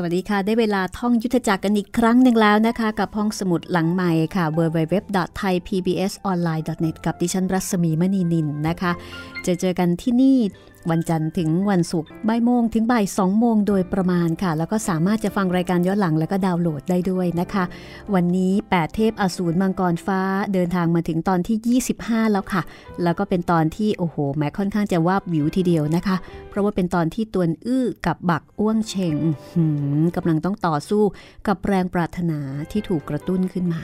[0.00, 8.92] สวัสดีค่ะ ได้เวลาท่องยุทธจักรกันอีกครั้งหนึ่งแล้วนะคะ กับห้องสมุดหลังใหม่ค่ะ www.thaipbsonline.net กับดิฉันรัศมีมณีนินนะคะ
[9.46, 10.38] จะเจอกันที่นี่
[10.90, 17.64] วันจันทร์ถึงวันศุกร์บ่ายโมงถึงบ่ายสองโมงโดยประมาณค่ะ แล้วก็สามารถจะฟังรายการย้อนหลังแล้วก็ดาวน์โหลดได้ด้วยนะคะ
[18.14, 20.20] วันนี้ 8 เทพอสูรมังกรฟ้า
[20.52, 22.62] เดินทางมาถึงตอนที่ 25 แล้วค่ะ
[23.02, 26.16] แล้วก็เป็นตอนที่โอ้โหแม้ค่อนข้างจะวาบวิวทีเดียวนะคะ
[26.48, 29.16] เพราะว่าเป็นตอนที่ตวนอื้อกับบักอ้วงเชง
[30.16, 31.02] กำลังต้องต่อสู้
[31.48, 32.38] กับแรงปรารถนา
[32.70, 33.82] ที่ถูกกระตุ้นขึ้นมา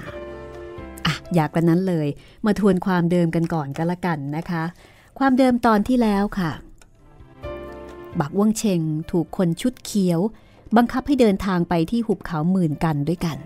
[1.07, 2.09] อะอยากกันนั้นเลย
[2.47, 4.65] มาทวนความเดิมกันก่อนก็แล้วกันนะคะ
[5.19, 6.53] ความเดิมตอนที่แล้วค่ะ
[8.21, 8.81] บักว่งเชง
[9.11, 10.21] ถูกคนชุดเขียว
[10.77, 13.39] บังคับให้เดินทางไปที่หุบเขาหมื่นกันด้วยกัน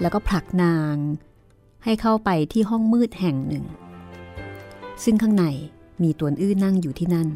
[0.00, 0.96] แล้วก็ผลักนาง
[1.84, 3.64] ให้เข้าไปที่ห้องมืดแห่งหนึ่ง
[5.04, 5.44] ซึ่งข้างใน
[6.02, 7.28] มีตวนอื้อนั่งอยู่ที่นั่น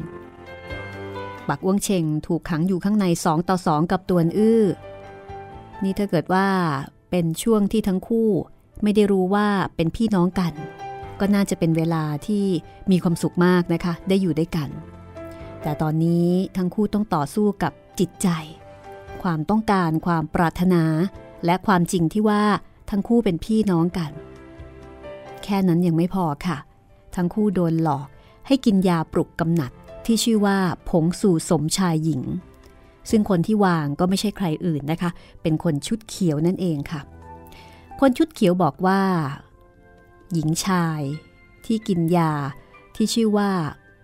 [1.49, 4.63] บักว่งเชงถูกขังอยู่ข้างในสองต่อสองกับตวนอื้อ
[5.83, 6.47] นี่ถ้าเกิดว่า
[7.09, 8.29] เป็นช่วงที่ทั้งคู่
[8.83, 10.53] ไม่ได้รู้ว่าเป็นพี่น้องกัน
[11.21, 12.45] ก็น่าจะเป็นเวลาที่
[12.91, 14.69] มีความสุขมากนะคะ ได้อยู่ด้วยกัน
[15.61, 16.27] แต่ตอนนี้
[16.57, 18.27] ทั้งคู่ต้องต่อสู้กับจิตใจ
[19.23, 20.83] ความต้องการความปรารถนา
[21.45, 22.43] และความจริงที่ว่า
[22.89, 24.11] ทั้งคู่เป็นพี่น้องกัน
[25.43, 26.57] แค่นั้นยังไม่พอค่ะ
[27.15, 28.07] ทั้งคู่โดนหลอก
[28.47, 29.71] ให้กินยาปลุกกำหนัด
[30.05, 30.57] ที่ชื่อว่า
[30.89, 32.21] ผงสู่สมชายหญิง
[33.09, 35.09] ซึ่งคนที่วางก็ไม่ใช่ใครอื่นนะคะ
[35.41, 37.01] เป็นคนชุดเขียวนั่นเองค่ะ
[37.99, 39.01] คนชุดเขียวบอกว่า
[40.33, 41.01] หญิงชาย
[41.65, 42.33] ที่กินยา
[42.95, 43.51] ที่ชื่อว่า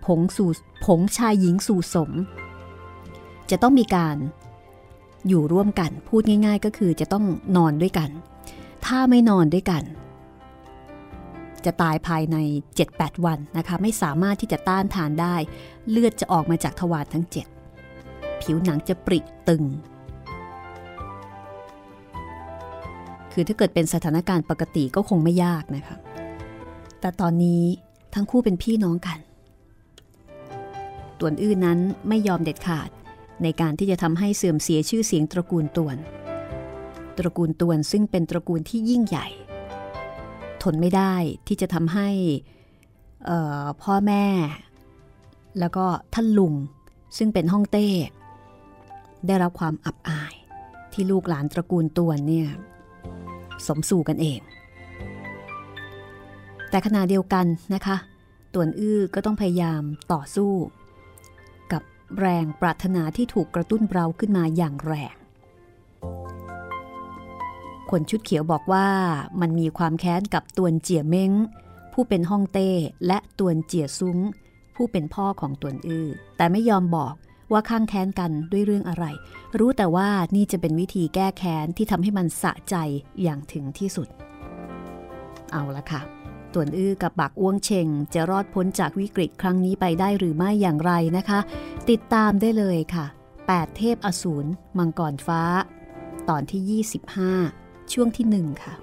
[0.06, 0.50] ผงสู่
[0.86, 2.12] ผงชายหญิงสู่สม
[3.50, 4.18] จะต้องมีการ
[5.28, 7.26] อยู่ร่วมกันพูดง่าย ๆ ก็คือจะต้อง
[7.58, 8.10] นอนด้วยกัน
[8.86, 9.84] ถ้าไม่นอนด้วยกัน
[11.66, 12.38] จะตายภายใน
[12.82, 15.36] 7-8 วันนะคะ ไม่สามารถที่จะต้านทานได้
[15.90, 17.26] เลือดจะออกมาจากทวารทั้ง
[17.84, 19.64] 7 ผิวหนังจะปริตึง
[23.40, 25.98] คือถ้าเกิดเป็นสถานการณ์ปกติก็คงไม่ยากนะคะ
[27.00, 27.64] แต่ตอนนี้
[28.14, 29.20] ทั้งคู่เป็นพี่น้องกัน
[31.20, 32.90] ตวนอื้อนั้นไม่ยอมเด็ดขาด
[33.44, 35.98] ในการที่จะทำให้เสื่อมเสียชื่อเสียงตระกูลตวน
[37.18, 39.28] ตระกูลตวนซึ่งเป็นตระกูลที่ยิ่งใหญ่
[40.64, 41.14] ทนไม่ได้
[41.48, 42.10] ที่จะทำให้
[43.82, 44.26] พ่อแม่
[45.60, 46.54] แล้วก็ท่านลุง
[47.18, 47.88] ซึ่งเป็นห้องเต้
[49.28, 50.34] ได้รับความอับอาย
[50.94, 52.50] ที่ลูกหลานตระกูลตวนเนี่ย
[53.68, 54.40] สมสู่กันเอง
[56.70, 57.98] แต่ขณะเดียวกันนะคะ
[58.54, 59.82] ตวนอื้อก็ต้องพยายาม
[60.12, 60.52] ต่อสู้
[61.72, 61.84] กับ
[62.20, 65.16] แรงปรารถนาที่ถูกกระตุ้นเร้าขึ้นมาอย่างแรง
[67.90, 68.88] คนชุดเขียวบอกว่า
[69.42, 71.32] มันมีความแค้นกับตวนเจียเม้ง
[71.94, 72.70] ผู้เป็นฮ่องเต้
[73.08, 74.18] และตวนเจียซุ้ง
[74.76, 76.08] ผู้เป็นพ่อของตวนอื้อ
[76.38, 77.14] แต่ไม่ยอมบอก
[77.52, 79.06] ว่าข้างแค้นกันด้วยเรื่องอะไร
[79.60, 82.76] รู้แต่ว่านี่จะเป็นวิธีแก้แค้นที่ทำให้มันสะใจ
[83.22, 84.08] อย่างถึงที่สุด
[85.52, 86.02] เอาละค่ะ
[86.54, 91.40] ต่วนอื้อกับบักอ้วงเชงจะรอดพ้นจากวิกฤตครั้งนี้ไปได้หรือไม่อย่างไรนะคะ
[91.90, 93.06] ติดตามได้เลยค่ะ
[93.42, 95.42] 8 เทพอสูรมังกรฟ้า
[96.30, 96.84] ตอนที่
[97.44, 98.74] 25 ช่วงที่ 1 ค่ะ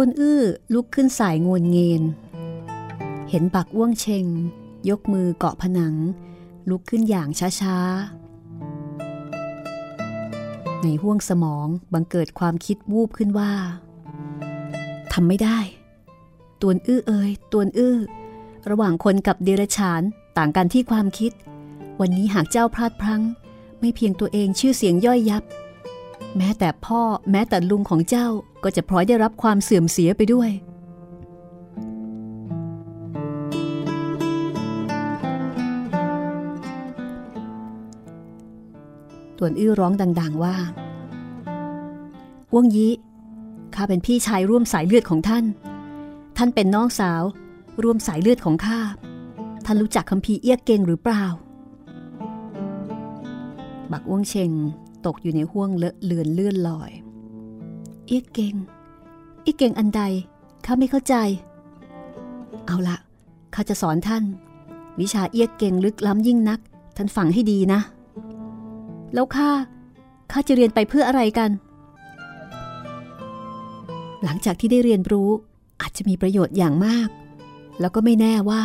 [0.00, 0.42] ตวนอื้อ
[0.74, 2.02] ลุกขึ้นสายงวนเงิน
[3.30, 4.26] เห็นปักอ้วงเชง
[4.88, 5.94] ยกมือเกาะผนัง
[6.70, 7.28] ลุกขึ้นอย่าง
[7.60, 13.52] ช้าๆ ในห้วงสมองบังเกิดความคิดวูบขึ้นว่า
[15.12, 15.58] ทำไม่ได้
[16.60, 17.98] ตวนอื้อเอ่ยตวนอื้อ
[18.70, 20.02] ระหว่างคนกับเดรัจฉาน
[20.36, 21.32] ต่างกันที่ความคิด
[22.00, 23.22] วันนี้หากเจ้าพลาดพลั้ง
[23.80, 25.42] ไม่เพียงตัวเองชื่อเสียงย่อยยับ
[26.36, 27.00] แม้แต่พ่อ
[27.30, 28.28] แม้แต่ลุงของเจ้า
[28.64, 30.50] ก็จะพลอยได้รับความเสื่อมเสียไปด้วย
[39.38, 40.56] ตวนอื้อร้องดัง ๆว่า
[42.52, 42.88] อ้วงยี
[43.74, 45.44] ข้าเป็นพี่ชายร่วมสายเลือดของท่าน
[46.36, 47.22] ท่านเป็นน้องสาว
[47.82, 48.80] ร่วมสายเลือดของข้า
[49.64, 51.24] ท่านรู้จักคำพีเอี้ยเกงหรือเปล่า
[53.92, 54.50] บักอ้วงเชง
[55.06, 56.90] ตกอยู่ในห้วงเลอะเลือนเลื่อนลอย
[58.08, 58.54] เอียเก่ง
[59.44, 60.02] อีกเก่งอันใด
[60.64, 61.14] ข้าไม่เข้าใจ
[62.66, 62.96] เอาละ
[63.54, 64.24] ข้าจะสอนท่าน
[65.00, 66.60] วิชาเอียเก่งลึกล้ำยิ่งนัก
[66.96, 67.80] ท่านฟังให้ดีนะ
[69.14, 69.50] แล้วข้า
[70.32, 71.50] ข้าจะเรียนไปเพื่ออะไรกัน
[74.24, 75.30] หลังจากที่ได้เรียนรู้
[75.80, 77.08] อาจจะมีประโยชน์อย่างมาก
[77.80, 78.62] แล้วก็ไม่แน่ว่า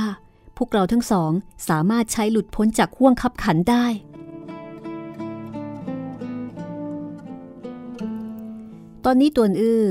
[0.57, 1.31] พวกเราทั้งสอง
[1.69, 3.85] สามารถใช้หลุดพ้นจากห่วงขับขันได้
[9.07, 9.85] ตอนนี้ตัวอื้อ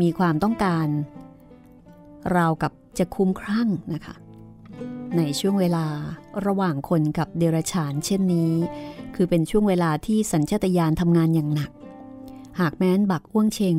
[0.00, 0.88] มีความต้องการ
[2.36, 4.14] ราวกับจะคุ้มครั่งนะคะ
[5.16, 5.86] ในช่วงเวลา
[6.46, 8.52] ระหว่างคนกับเดรัจฉานเช่นนี้
[9.14, 11.70] คือเป็นช่วงเวลาที่สัญชาตญาณทำงานอย่างหนัก
[12.60, 13.76] หากแม้นบักอ้วงเชง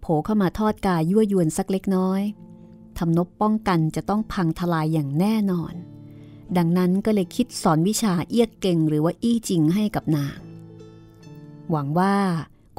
[0.00, 2.22] โผเข้ามาทอดกายยั่วยวนสักเล็กน้อย
[2.98, 5.74] ทำนบป้องกันจะต้องพังทลายอย่างแน่นอน
[6.56, 10.38] ดังนั้นก็เลยคิดสอนวิชาเอียกเก่งหรือว่าอี้จริงให้กับนาง
[11.70, 12.14] หวังว่า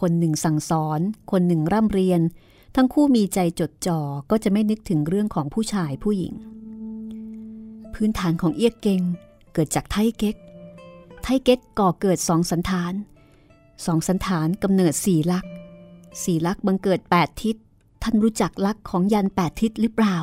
[0.01, 1.00] คนหนึ่งสั่งสอน
[1.32, 2.22] คนหนึ่งร่ำเรียน
[2.75, 4.00] ทั้งคู่มีใจจดจ่อ
[4.30, 6.34] ก็จะไม่นึกถึงเรื่องของผู้ชายผู้หญิง
[7.94, 9.01] พื้นฐานของเอียกเกง
[9.54, 10.36] เกิดจากไทเก๊ก
[11.24, 12.94] ไทเก๊กก่อเกิดสองสันฐาน
[13.86, 15.46] สองสันฐานกำเนิดสี่ลัก
[16.24, 17.56] สี่ลักบังเกิดแปดทิศ
[18.04, 20.18] ท่านรู้จักลักของยันแปดทิศหรือเปล่า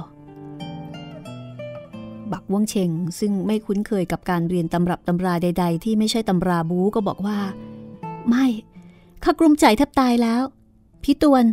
[2.32, 7.38] บักว่องเชงซึ่งไม่คุ้นเคยกับการเรียนตำรับตำราใด ๆ ที่ไม่ใช่ตำราบูก็บอกว่า
[8.28, 8.46] ไม่
[9.26, 10.42] ข้ากลุ้มใจแทบตายแล้ว
[11.02, 11.44] พี่ตวน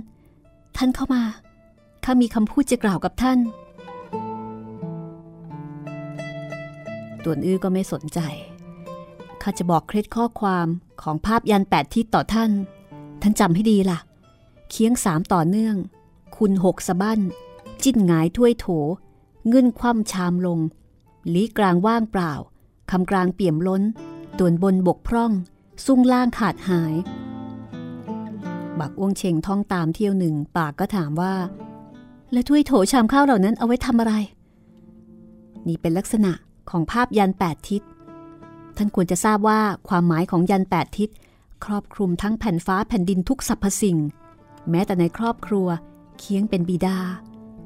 [0.78, 1.24] ท่านเข้ามา
[2.04, 3.40] ข้ามีคำพูดจะกล่าวกับท่าน
[7.24, 8.20] ตวนอื้อก็ไม่สนใจ
[9.42, 10.68] ข้าจะบอกเคล็ดข้อความ
[11.02, 12.52] ของภาพยันแปดทิศต่อท่าน
[13.22, 14.00] ท่านจำให้ดีล่ะ
[14.70, 15.76] เคียงสามต่อเนื่อง
[16.38, 17.20] คุณหกสะบั้น
[17.84, 18.68] จิ้นหงายถ้วยโถ
[19.48, 20.60] เงื่นคว่ำชามลง
[21.34, 22.34] ลีกลางว่างเปล่า
[22.92, 23.84] คำกลางเปี่ยมล้น
[24.38, 25.32] ตวนบนบกพร่อง
[25.86, 26.94] ซุ้งล่างขาดหาย
[28.80, 31.34] บักอ้วงเชงท่องตามเที่ยวหนึ่ง ปากก็ถามว่า
[32.32, 34.14] และถ้วยโถชามข้าวเหล่านั้นเอาไว้ทำอะไร
[35.68, 36.32] นี่เป็นลักษณะ
[36.70, 37.82] ของภาพยันแปดทิศ
[38.78, 39.60] ท่านควรจะทราบว่า
[39.90, 41.10] ความหมายของยันแปดทิศ
[41.66, 43.98] ครอบคลุมทั้งแผ่นฟ้าแผ่นดินทุกสรรพสิ่ง
[44.70, 45.68] แม้แต่ในครอบครัว
[46.20, 46.98] เคียงเป็นบิดา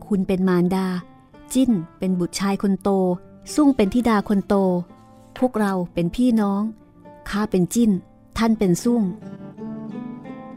[0.08, 0.88] คุณเป็นมารดา
[1.54, 2.90] จิ้นเป็นบุตรชายคนโต
[3.56, 4.56] ซุ่งเป็นธิดาคนโต
[5.38, 6.62] พวกเราเป็นพี่น้อง
[7.30, 7.92] ข้าเป็นจิ้น
[8.38, 9.02] ท่านเป็นซุ่ง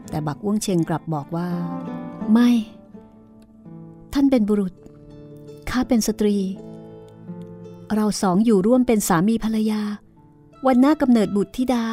[0.09, 1.49] แต่บักว่วงเชงกลับบอกว่า
[2.31, 2.49] ไม่
[4.13, 4.73] ท่านเป็นบุรุษ
[5.69, 6.37] ข้าเป็นสตรี
[7.95, 9.81] เราสองอยู่ร่วมเป็นสามีภรรยา
[10.65, 11.85] วันหน้ากำเนิดบุตรธิดา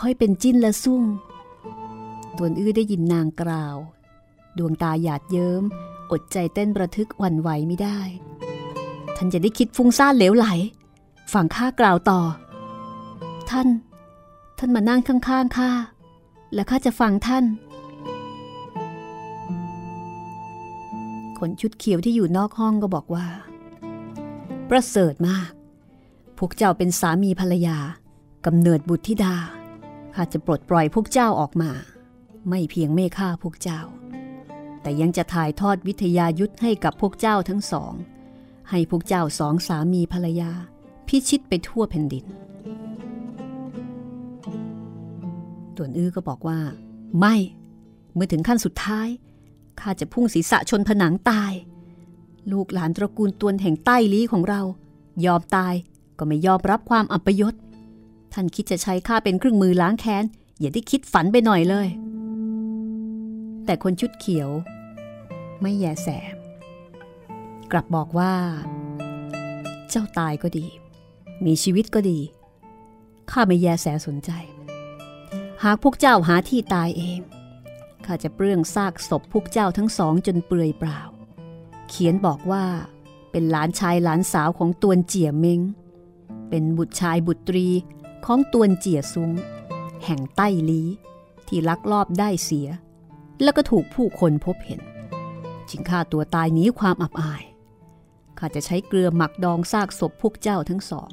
[0.00, 1.02] ค่อยเป็นจิ้นและซุ่ง
[2.36, 3.76] ตวนอื้อได้ยินนางกล่าว
[4.58, 5.62] ดวงตาหยาดเยิ้ม
[6.10, 7.98] อดใจเต้นประทึกหวั่นไหวไม่ได้
[9.16, 10.46] ท่านจะได้คิดฟุ้งซ่านเหลวไหล
[11.32, 12.20] ฝั่งข้ากล่าวต่อ
[13.50, 13.68] ท่าน
[14.58, 15.70] ท่านมานั่งข้างๆข้า
[16.54, 17.44] และข้าจะฟังท่าน
[21.38, 23.26] คนชุดเขียวที่อยู่นอกห้องก็บอกว่า
[24.70, 25.50] ประเสริฐมาก
[26.38, 27.78] พวกเจ้าเป็นสามีภรรยา
[28.46, 29.34] กำเนิดบุตรธิดา
[30.14, 31.70] ข้าจะปลดปล่อยพวกเจ้าออกมา
[32.48, 33.80] ไม่เพียงไม่ฆ่าพวกเจ้า
[34.82, 37.92] แต่ยังจะถ่ายทอดวิทยายุทธให้กับพวกเจ้าทั้งสอง
[38.70, 40.52] ให้พวกเจ้าสองสามีภรรยา
[41.08, 42.24] พิชิตไปทั่วแผ่นดิน
[45.78, 46.58] ต่วนอื้อก็บอกว่า
[47.18, 47.36] ไม่
[48.14, 49.08] เมื่อถึงขั้นสุดท้าย
[49.80, 51.52] ข้าจะพุ่งศีรษะชนผนังตาย
[52.52, 54.62] ลูกหลานตระกูลตวนแห่งใต้ลี้ของเรา
[55.24, 55.74] ยอมตาย
[56.18, 57.54] ก็ไม่ยอมรับความอัปยศ
[58.32, 60.24] ท่านคิดจะใช้ข้าเป็นเครื่องมือล้างแค้น
[60.60, 61.88] อย่าได้คิดฝันไปหน่อยเลย
[63.64, 64.50] แต่คนชุดเขียว
[65.60, 66.08] ไม่แยแส
[67.72, 68.32] กลับบอกว่า
[69.90, 70.66] เจ้าตายก็ดี
[71.44, 72.18] มีชีวิตก็ดี
[73.30, 74.30] ข้าไม่แยแสสนใจ
[75.64, 77.20] หากพวกเจ้าหาที่ตายเอง
[78.04, 81.00] ข้าจะเปลื้องซากศพพวกเจ้าทั้งสองจนเปลือยเปล่า
[81.88, 82.64] เขียนบอกว่า
[83.30, 85.60] เป็นหลานชายหลานสาวของตวนเจียเมง
[86.48, 87.68] เป็นบุตรชายบุตรี
[88.26, 89.30] ของตวนเจียซุง
[90.04, 90.82] แห่งใต้ลี
[91.46, 92.68] ที่ลักลอบได้เสีย
[93.42, 94.80] แล้วก็ถูกผู้คนพบเห็น
[95.68, 97.42] จึงฆ่าตัวตายหนีความอับอาย
[98.38, 101.10] ข้าจะใช้เกลือหมักดองซากศพพวกเจ้าทั้งสอง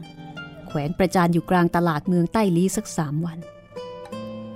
[0.68, 3.40] แขวนประจานอยู่กลางตลาดเมืองใต้ลีสักสามวัน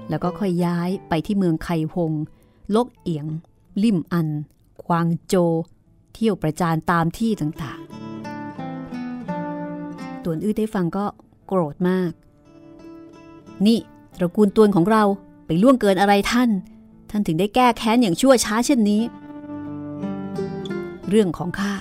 [0.10, 2.12] แล้วก็ค่อยย้ายไปที่เมืองไคฮง
[2.75, 3.25] ลกเอียง
[3.84, 4.28] ลิมอัน
[4.84, 5.36] ควางโจ
[6.13, 7.89] เที่ยวประจานตามที่ต่างๆ
[10.24, 11.06] ตวนอื้อได้ฟังก็
[11.48, 12.12] โกรธมาก
[13.66, 13.80] นี่
[14.18, 15.04] ตระกูลตวนของเรา
[15.46, 16.50] ไปล่วงเกินอะไรท่าน
[17.10, 19.01] ท่านถึงได้แก้แค้นอย่างชั่วช้าเช่นนี้
[21.10, 21.74] เรื่องของข้า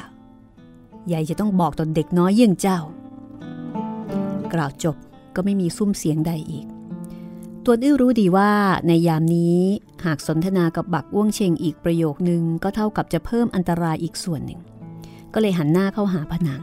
[1.07, 2.79] ใหญ่จะต้องบอกตอนเด็กน้อยเยี่ยงเจ้า
[4.53, 4.97] กล่าวจบ
[5.35, 6.67] ก็ไม่มีซุ้มเสียงใดอีก
[7.71, 8.53] ตัวอื้อรู้ดีว่า
[8.87, 9.61] ในยามนี้
[10.05, 14.61] หากสนทนากับบักว่วงเชงอีกประโยคนึงก็เท่ากับจะเพิ่มอันตรายอีกส่วนหนึ่ง
[15.35, 16.63] ก็เลยหันหน้าเข้าหาผนัง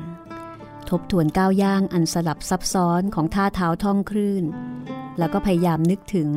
[0.90, 4.44] ทบทวนก้าวย่างอันสลับซับซ้อนของท่าเท้าท่องคลื่น
[5.18, 6.30] แล้วก็พยายามนึกถึง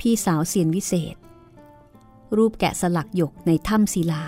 [0.00, 1.16] พี่สาวเสียนวิเศษ
[2.36, 4.24] รูปแกะสลักหยกในถ้ำศิลา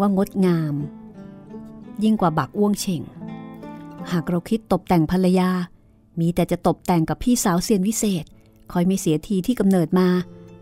[0.00, 0.74] ว่างดงาม
[2.02, 3.02] ยิ่งกว่าบักอ้วงเชง
[4.12, 5.50] หากเราคิดตกแต่งภรรยา
[6.20, 8.26] มีแต่จะตกแต่งกับพี่สาวเซียนวิเศษ
[8.72, 10.08] คอยไม่เสียทีที่กำเนิดมา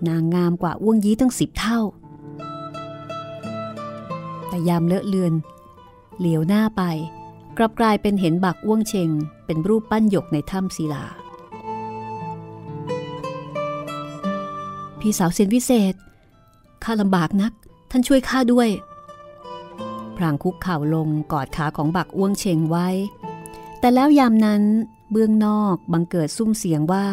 [0.09, 1.81] นางงามกว่าอ้วงยี้ตั้งสิบเท่า
[4.49, 5.33] แต่ยามเลอะเลือน
[6.19, 6.83] เหลียวหน้าไป
[7.57, 9.11] กลับกลายเป็นเห็นบักอ้วงเชง
[9.47, 11.05] เป็นรูปปั้นหยกในถ้ำศิลา
[15.00, 15.95] พี่สาวเซนวิเศษ
[16.85, 17.53] ข้าลำบากนัก
[17.91, 18.69] ท่านช่วยข้าด้วย
[20.17, 22.88] พรางคุกเข่าลงกอดขาของบักอ้วงเชงไว้
[23.81, 24.62] แต่แล้วยามนั้น
[25.11, 27.07] เบื้องนอกบังเกิดซุ้มเสียงว่า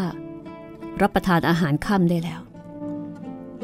[1.02, 2.42] รับประทานอาหารค่ำได้แล้ว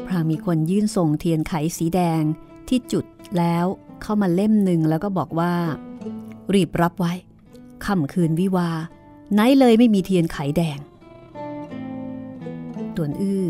[0.06, 2.22] พรางมีคนยื่นส่งเทียนไขสีแดง
[2.68, 3.04] ที่จุด
[3.38, 3.66] แล้ว
[4.02, 5.54] เข้ามาเล่มหนึ่งแล้วก็บอกว่า
[6.54, 7.12] รีบรับไว้
[7.84, 8.70] ค่ำคืนวิวา
[9.32, 10.78] ไหนเลยไม่มีเทียนไขแดง
[12.96, 13.46] ตวนอื้อ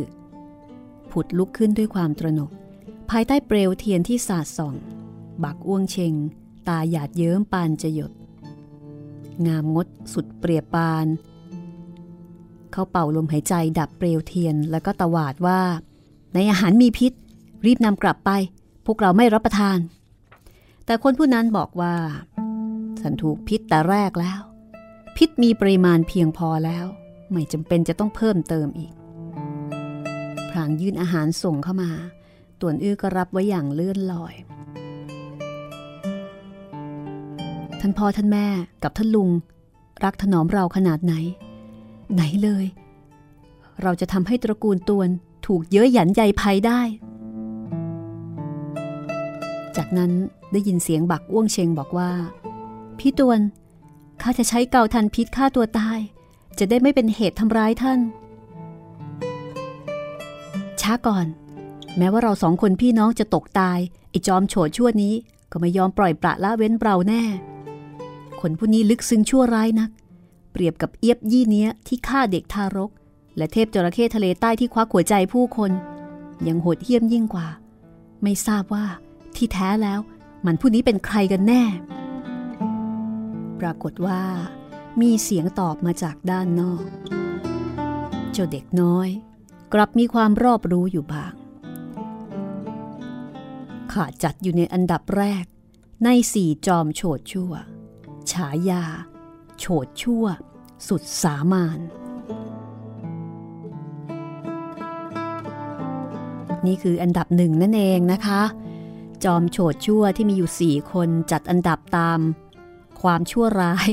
[1.11, 2.51] ผุดลุกขึ้นด้วยความตระหนก
[3.11, 4.75] ภายใต้เปลวเทียนที่สาดส่อง
[5.45, 6.15] บักอ้วงเชง
[6.69, 8.12] ตาหยาดเยิ้มปานจะหยด
[9.47, 11.07] งามงดสุดเปรียบปาน
[12.73, 15.61] เขาเป่าลมหายใจดับเปลวเทียน แล้วก็ตวาดว่า
[16.35, 17.12] ในอาหารมีพิษ
[17.67, 18.31] รีบนำกลับไป
[18.87, 19.79] พวกเราไม่รับประทาน
[20.87, 21.95] แต่คนผู้นั้นบอกว่า
[23.00, 24.41] ฉันถูกพิษแต่แรกแล้ว
[25.17, 26.87] พิษมีปริมาณเพียงพอแล้ว
[27.31, 28.93] ไม่จำเป็นจะต้องเพิ่มเติมอีก
[30.50, 31.91] พรางยื่นอาหารส่งเข้ามา
[32.61, 34.35] ต่วนอื้อก็รับไว้อย่างเลื่อนลอย
[37.81, 38.47] ท่านพ่อท่านแม่
[38.83, 39.31] กับท่านลุง
[40.05, 41.14] รักถนอมเราขนาดไหน
[42.14, 42.66] ไหนเลย
[43.83, 45.09] เราจะทำให้ตระกูลตวน
[45.47, 46.81] ถูกเย้ยหยันใยภัยได้
[49.76, 50.12] จากนั้น
[50.52, 52.11] ได้ยินเสียงบักอ้วงเชงบอกว่า
[52.99, 53.40] พี่ตวน
[54.23, 55.99] ข้าจะใช้เกาทันพิษฆ่าตัวตาย
[56.59, 58.00] จะได้ไม่เป็นเหตุทำร้ายท่าน
[60.81, 61.26] ช้าก่อน
[61.99, 63.78] แม้ว่าเราสองคนพี่น้องจะตกตาย
[64.11, 65.14] ไอ้จอมโฉดชั่วนี้
[65.50, 67.23] ก็ไม่ยอมปล่อยปละละเว้นเราแน่
[68.40, 69.90] คนผู้นี้ลึกซึ้งชั่วร้ายนัก
[70.53, 72.91] เปรียบกับเอียบยี่เนี้ยที่ฆ่าเด็กทารก
[73.37, 75.71] และเทพจระเข้ทะเลใต้ที่ควักหัวใจผู้คน
[76.47, 77.49] ยังโหดเหี้ยมยิ่งกว่า
[78.23, 78.87] ไม่ทราบว่า
[79.37, 80.01] ที่แท้แล้ว
[80.45, 81.65] มันผู้นี้เป็นใครกันแน่
[83.61, 84.23] ปรากฏว่า
[85.01, 86.87] มีเสียงตอบมาจากด้านนอก
[88.33, 89.09] เจ้าเด็กน้อย
[89.73, 91.33] กลับมีความรอบรู้อยู่บ้าง
[93.93, 95.45] ข้าจัดอยู่ในอันดับแรก
[96.05, 97.53] ในสี่จอมโฉดชั่ว
[98.31, 98.85] ฉายา
[99.64, 100.25] โฉดชั่ว
[100.88, 101.81] สุดสามาน
[106.66, 108.42] นี่คืออันดับหนึ่งนั่นเองนะคะ
[109.25, 112.21] จอมโฉดชั่วที่มีอยู่สี่คนจัดอันดับตาม
[113.02, 113.88] ความชั่วร้าย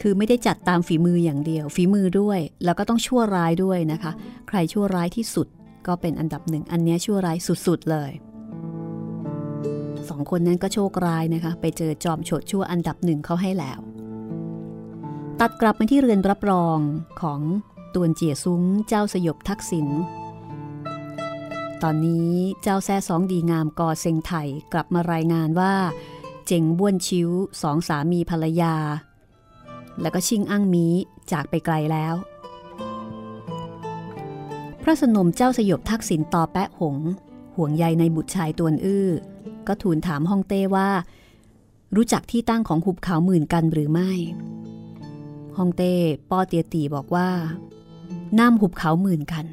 [0.00, 4.12] คือไม่ได้จัดตามฝีมืออย่างเดียว ฝีมือด้วย แล้วก็ต้องชั่วร้ายด้วยนะคะ
[4.48, 5.46] ใครชั่วร้ายที่สุด
[5.86, 7.36] ก็เป็นอันดับหนึ่งอันนี้ชั่วร้าย
[7.66, 8.10] สุดๆเลย
[10.08, 13.80] สองคนนั้นก็โชคร้ายนะคะ ไปเจอจอมโฉดชั่วอันดับหนึ่งเขาให้แล้ว
[15.42, 16.78] ตัดกลับมาที่เรือนรับรอง
[17.20, 17.40] ของ
[17.94, 19.88] ตวนเจียซุ้งเจ้าสยบทักษิณ
[21.82, 22.32] ตอนนี้
[22.62, 24.42] เจ้าแซ่สองดีงามกอเซงไถ่
[24.72, 25.74] กลับมารายงานว่า
[26.46, 27.28] เจ๋งบ้วนชิ้ว
[27.62, 28.74] สองสามีภรรยา
[30.00, 30.86] แล้วก็ชิงอั้งมี
[31.32, 32.14] จากไปไกลแล้ว
[34.82, 36.96] พระสนมเจ้าสยบทักษิณต่อแปะหง
[37.56, 39.08] ห่วงใยในบุตรชายตวนอื้อ
[39.66, 40.90] ก็ทูลถามฮ่องเต้ว่า
[41.96, 44.12] รู้จักที่ตั้งของหุบเขาหมื่นกันหรือไม่
[45.62, 45.94] ฮ่องเต้
[46.30, 47.28] ป้อเตียตีบอกว่า
[48.38, 49.46] น้ำหุบเขาหมื่นกัน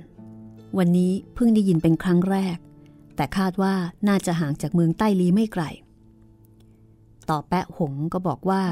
[0.78, 2.58] วันนี้เพิ่งได้ยินเป็นครั้งแรก
[3.16, 3.74] แต่คาดว่า
[4.08, 5.64] น่าจะห่างจากเมืองใต้ลีไม่ไกล
[7.30, 8.64] ต่อแปะหงก็บอกว่า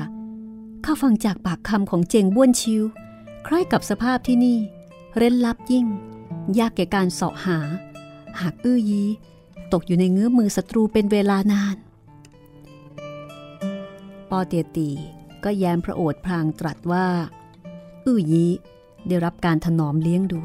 [0.86, 2.84] ข้าฟังจากปากคำของเจงบ้วนชิว
[3.48, 4.58] คล้ายกับสภาพที่นี่
[5.18, 5.86] เร้นลับยิ่ง
[6.60, 7.60] ยากแก่การเสาะหา
[8.40, 9.04] หากอื้อยี
[9.74, 11.78] ตกอยู่ในเงื้อมือศัตรูเป็นเวลานาน
[14.30, 14.90] ปอเตียตี
[15.46, 17.06] ก็แย้มพระโอษฐ์พลางตรัสว่า
[18.06, 18.46] อื้อยี
[19.08, 20.42] ได้รับการถนอมเลี้ยงดู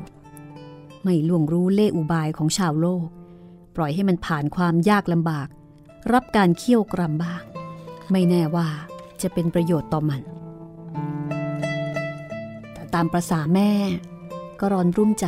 [1.02, 3.06] ไม่ล่วงรู้เล่อุบายของชาวโลก
[3.76, 5.48] ปล่อยให้มันผ่านความยากลำบาก
[6.12, 7.42] รับการเคี่ยวกรำบ้าง
[8.12, 8.68] ไม่แน่ว่า
[9.22, 10.22] จะเป็นประโยชน์ต่อมัน
[12.72, 13.70] แต่ตามประษาแม่
[14.60, 15.26] ก็ร้อนรุ่มใจ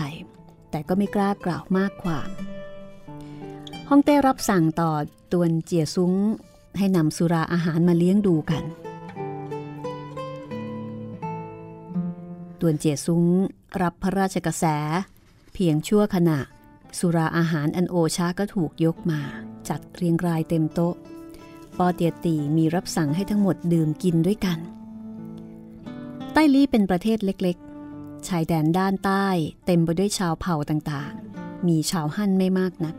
[0.70, 2.28] แต่ก็ไม่กล้ากล่าวมากความ
[3.88, 4.90] ฮ่องเต้รับสั่งต่อ
[5.32, 6.12] ตวนเจียซุ้ง
[6.78, 8.64] ให้นำสุราอาหารมาเลี้ยงดูกัน
[12.62, 13.24] ตวนเจียซุ้ง
[13.82, 14.64] รับพระราชกระแส
[15.54, 16.38] เพียงชั่วขณะ
[16.98, 19.20] สุราอาหารอันโอชาก็ถูกยกมา
[19.68, 20.94] จัดเรียงรายเต็มโต๊ะ
[21.78, 24.58] ปอเตียตีมีรับสั่งให้ทั้งหมดดื่มกินด้วยกัน
[26.32, 29.26] ใต้ลี่เป็นประเทศเล็กๆ ชายแดนด้านใต้
[29.66, 32.94] เต็มไปด้วยชาวเผ่าต่างๆ มีชาวฮั่นไม่มากนัก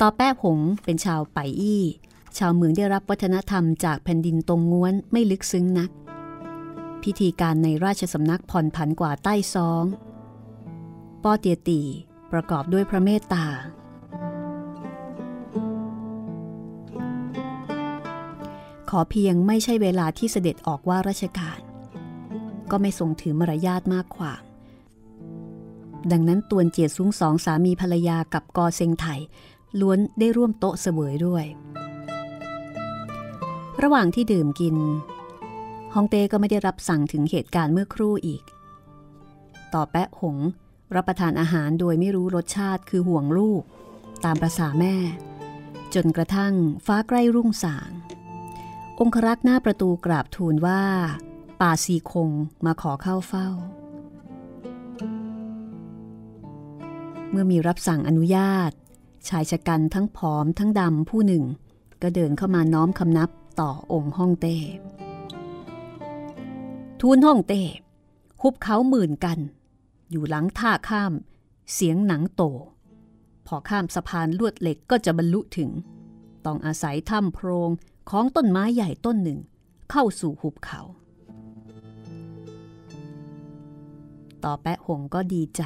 [0.00, 1.82] ต่อแป้หงเป็นชาวไปอี้
[2.38, 5.90] ชาวเมืองได้รับวัฒนธรรมจากแผ่นดินตรงง้วนไม่ลึกซึ้งนัก
[7.04, 9.84] พิธีการในราชสำนักผ่อนผันกว่าใต้ซอง
[11.24, 11.80] ป้อเตียตี
[12.32, 13.46] ประกอบด้วยพระเมตตา
[18.90, 21.58] ขอเพียงไม่ใช่เวลาที่เสด็จออกว่าราชการ
[22.70, 24.42] ก็ไม่ทรงถือมารยาทมากขวาง
[26.10, 29.06] ดังนั้นตวนเจียซุ้งสองสามีภรรยากับกอเซงไถ
[29.80, 31.44] ล้วนได้ร่วมโต๊ะเสวยด้วย
[33.82, 34.76] ระหว่างที่ดื่มกิน
[35.94, 38.42] ฮองเต้ก็ไม่ได้รับสั่งถึงเหตุการณ์เมื่อครู่อีก
[39.74, 40.36] ต่อแปะหง
[40.94, 43.62] รับประทานอาหารโดยไม่รู้รสชาติคือห่วงลูก
[44.24, 44.96] ตามประษาแม่
[45.94, 46.54] จนกระทั่ง
[46.86, 47.90] ฟ้าใกล้รุ่งสาง
[49.00, 50.82] องครักษ์หน้าประตูกราบทูลว่า
[51.60, 52.30] ป่าซีคง
[52.64, 53.48] มาขอเข้าเฝ้า
[57.30, 58.70] เมื่อมีรับสั่งอนุญาต
[59.28, 61.44] ชายชะกันทั้งผอมทั้งดำผู้หนึ่ง
[62.02, 64.56] ก็เดินเข้ามาน้อมคำนับต่อองค์ห้องเต้
[67.00, 67.62] ทูลห้องเต้
[68.42, 69.38] หุบเขาหมื่นกัน
[70.10, 71.12] อยู่หลังท่าข้าม
[71.72, 72.42] เสียงหนังโต
[73.46, 75.70] พอข้ามสะพานลวดเหล็กก็จะบรรลุถึง
[76.46, 77.70] ต้องอาศัยถ้ำโพรง
[78.10, 79.38] ของต้นไม้ใหญ่ต้นหนึ่ง
[79.90, 80.80] เข้าสู่หุบเขา
[84.44, 85.62] ต่อแปะหงก็ดีใจ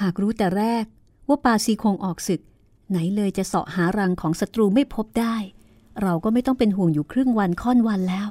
[0.00, 0.84] หากรู้แต่แรก
[1.28, 2.40] ว่าปาซีคงออกศึก
[2.90, 5.36] ไหนเลยจะเสาะหารังของศัตรูไม่พบได้
[6.02, 8.28] เราก็ไม่ต้องเป็นห่วงอยู่ครึ่งวันค่อนวันแล้ว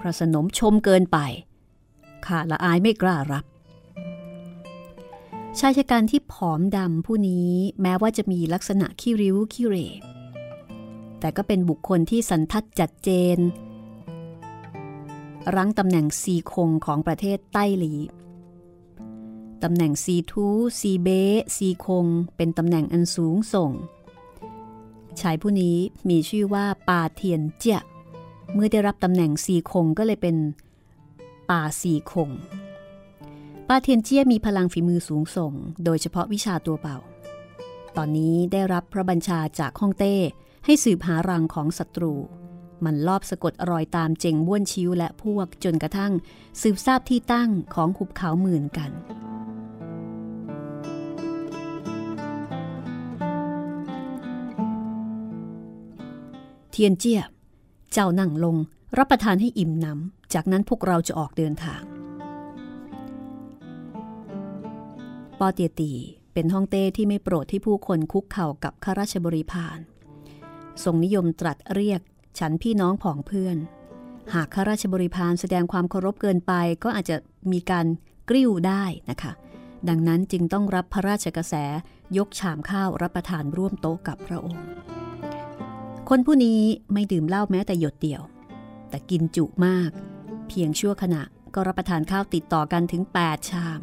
[0.00, 1.18] พระสนมชมเกินไป
[2.26, 3.44] ข้าละอายไม่กล้ารับ
[5.58, 9.76] ชายชะกันที่ผอมดำผู้นี้แม้ว่าจะมีลักษณะขี้ริ้วขี้เร
[11.20, 13.38] แต่ก็เป็นบุคคลที่สันทัดจัดเจน
[15.54, 17.94] รั้งตำแหน่งซีคงของประเทศใต้หลี
[19.62, 20.46] ตำแหน่งซีทู
[20.80, 21.08] ซีเบ
[21.56, 22.06] ซีคง
[22.36, 23.72] เป็นตำแหน่งอันสูงส่ง
[25.20, 25.76] ชายผู้นี้
[26.08, 27.80] มีชื่อว่าปาเทียนเจีย
[28.54, 30.36] เมื่อได้รับตำแหน่งซีคงก็เลยเป็น
[31.50, 32.30] ป่าซีคง
[33.68, 35.52] ปาเทียนเจียมีพลังฝีมือสูงส่ง
[35.84, 36.98] โดยเฉพาะวิชาตัวเป่า
[37.96, 40.14] ตอนนี้ได้รับพระบัญชาจากฮ่องเต้
[40.64, 42.14] ให้สืบหารังของศัตรู
[42.84, 46.12] มันลอบสะกดรอยตามเจงบ้วนชิวและพวกจนกระทั่ง
[46.60, 48.90] สืบทราบที่ตั้งของหุบเขาหมื่นกัน
[56.70, 57.22] เทียนเจีย
[57.92, 58.56] เจ้านั่งลง
[58.98, 61.82] รับประทานให้อิ่มหนำ จากนั้นพวกเราจะออกเดินทาง
[65.38, 65.92] ปอเตียตี
[66.32, 69.78] เป็นห้องเต้ที่ไม่โปรดที่ผู้คนคุกเข่ากับข้าราชบริพาร
[70.84, 72.00] ทรงนิยมตรัสเรียก
[72.38, 73.56] ฉันพี่น้องผองเพื่อน
[74.34, 76.52] หากข้าราชบริพารแสดงความเคารพเกินไป
[76.84, 77.16] ก็อาจจะ
[77.52, 77.86] มีการ
[78.28, 79.32] กริ้วได้นะคะ
[79.88, 81.54] ดังนั้นจึงต้องรับพระราชกระแส
[82.16, 84.64] ยกชามข้าวรับประทานร่วมโต๊ะกับพระองค์
[86.10, 86.60] คนผู้นี้
[86.92, 88.22] ไม่ดื่มเหล้าแม้แต่หยดเดียว
[88.88, 89.90] แต่กินจุมาก
[90.48, 91.22] เพียงชั่วขณะ
[91.54, 93.80] ก็รับประทานข้าวติดต่อกันถึง 8 ชาม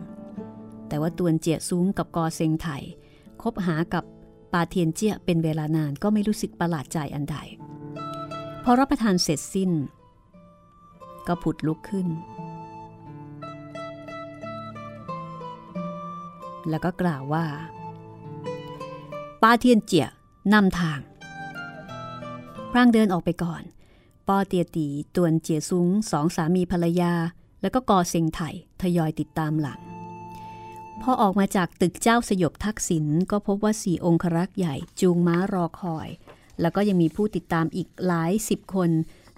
[0.87, 2.67] แต่ว่าตวนเจียซุ้งกับกอเซงไถ
[3.41, 4.03] คบหากับ
[4.53, 7.37] ปาเทียนเจียเป็นเวลานานก็ไม่รู้สึกประหลาดใจอันใด
[8.63, 9.71] พอรับประทานเสร็จสิ้น
[11.27, 12.07] ก็ผุดลุกขึ้น
[16.69, 17.45] แล้วก็กล่าวว่า
[19.41, 20.07] ปาเทียนเจีย
[20.53, 20.99] นำทาง
[22.75, 23.63] พรางเดินออกไปก่อน
[24.27, 27.13] ปอเตียตีตวนเจียซุ้งสองสามีภรรยา
[27.61, 28.39] แล้วก็กอเซิงไถ
[28.81, 29.81] ทยอยติดตามหลัง
[31.01, 36.07] พอออกมาจากตึกเจ้าสยบทักษิณก็พบว่าสี่องครักษ์ใหญ่จูงม้ารอคอย
[36.61, 38.89] แล้วก็ยังมีผู้ติดตามอีกหลายสิบคน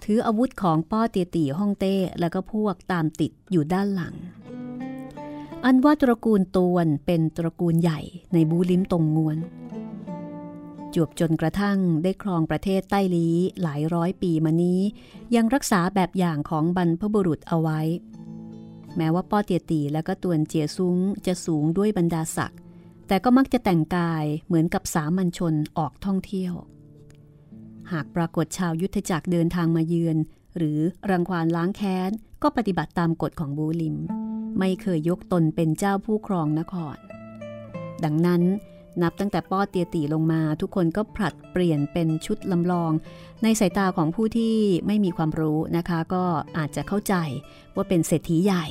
[0.04, 4.14] ถืออาวุธของป้อเตียตีฮ่องเต้แล้วก็พวกตามติดอยู่ด้านหลัง
[5.64, 8.00] อันว่าตระกูลตวนเป็นตระกูลใหญ่
[8.32, 9.38] ในบูลิมตรงงวน
[10.94, 13.28] จวบจนกระทั่งได้ครองประเทศใต้ลี
[13.62, 14.80] หลายร้อยปีมานี้
[15.34, 17.80] ยังรักษาแบบอย่างของบรรพบุรุษเอาไว้
[18.96, 22.60] แม้ว่าป้อเตียตีและก็ตวนเจียซุ้งจะสูงด้วยบรรดาศักดิ์
[23.08, 26.54] แต่ก็มักจะแต่งกายเหมือนกับสามัญชนออกท่องเที่ยว
[27.92, 30.16] หากปรากฏชาวยุทธจักรเดินทางมาเยือน
[30.56, 30.78] หรือ
[31.10, 32.10] รังควานล้างแค้น
[32.42, 33.96] ก็ปฏิบัติตามกฎของบูลิม
[34.58, 36.96] ไม่เคยยกตนเป็นเจ้าผู้ครองนคร
[38.04, 38.42] ดังนั้น
[39.02, 42.92] นับตั้งแต่ป้อเตียตีลงมา ทุกคนก็ผลัดเปลี่ยนเป็นชุดลำลอง
[43.42, 44.56] ในสายตาของผู้ที่
[44.86, 46.24] ไม่มีความรู้นะคะ ก็
[46.58, 47.14] อาจจะเข้าใจ
[47.76, 48.64] ว่าเป็นเศรษฐีใหญ่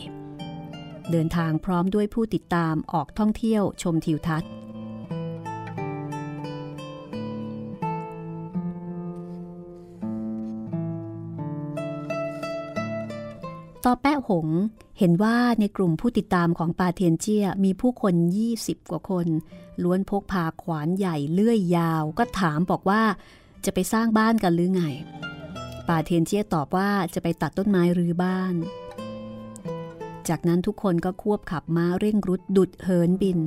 [1.11, 4.49] เดินทางพร้อมด้วยผู้ติดตามออกท่องเที่ยวชมทิวทัศน์
[13.85, 14.47] ต่อแปะหง
[14.99, 18.13] เห็นว่าในกลุ่มผู้ติดตามของปาเทียนเจียมีผู้คน
[18.53, 19.27] 20 กว่าคน
[19.83, 23.03] ล้วนพกพาขวานใหญ่เลื่อยยาว ก็ถามบอกว่า
[23.65, 24.83] จะไปสร้างบ้านกันหรือไง
[25.87, 28.55] ป่าเทียนเจียตอบว่าจะไปตัดต้นไม้รื้อบ้าน
[30.29, 33.39] จากนั้นทุกคนก็ควบขับม้าเร่งรุดดุดเหินบิน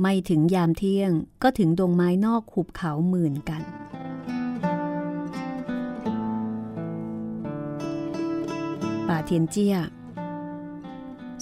[0.00, 1.10] ไม่ถึงยามเที่ยง
[1.42, 3.62] ก็ถึงดงไม้นอกหุบเขาหมื่นกัน
[9.08, 9.76] ป่าเทียนเจีย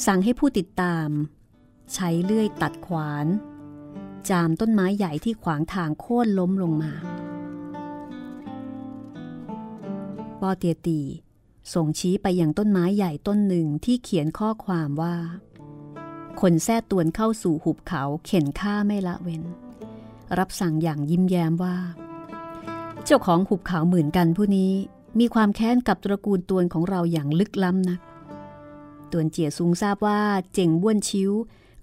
[0.06, 1.08] สั่งให้ผู้ติดตาม
[1.94, 3.26] ใช้เลื่อยตัดขวาน
[4.30, 6.92] จามต้นไม้ใหญ่ที่ขวางทางโค่นล้มลงมา
[10.40, 11.00] ปอเตียตี
[11.74, 15.16] ส่งชี้ไปยังต้นไม้ใหญ่ต้นหนึ่งที่เขียนข้อความว่า
[16.40, 19.42] คนแท้ตวนเข้าสู่หุบเขาเข็นฆ่าไม่ละเว้น
[20.38, 21.76] รับสั่งอย่างยิ้มแย้มว่า
[23.04, 24.72] เจ้าของหุบเขาหมื่นกันผู้นี้
[25.18, 28.00] มีความแค้นกับตระกูลตวนของเราอย่างลึกล้ำนัก
[29.12, 30.20] ตวนเจียซุงทราบว่า
[30.52, 31.30] เจ๋งบ้วนชิว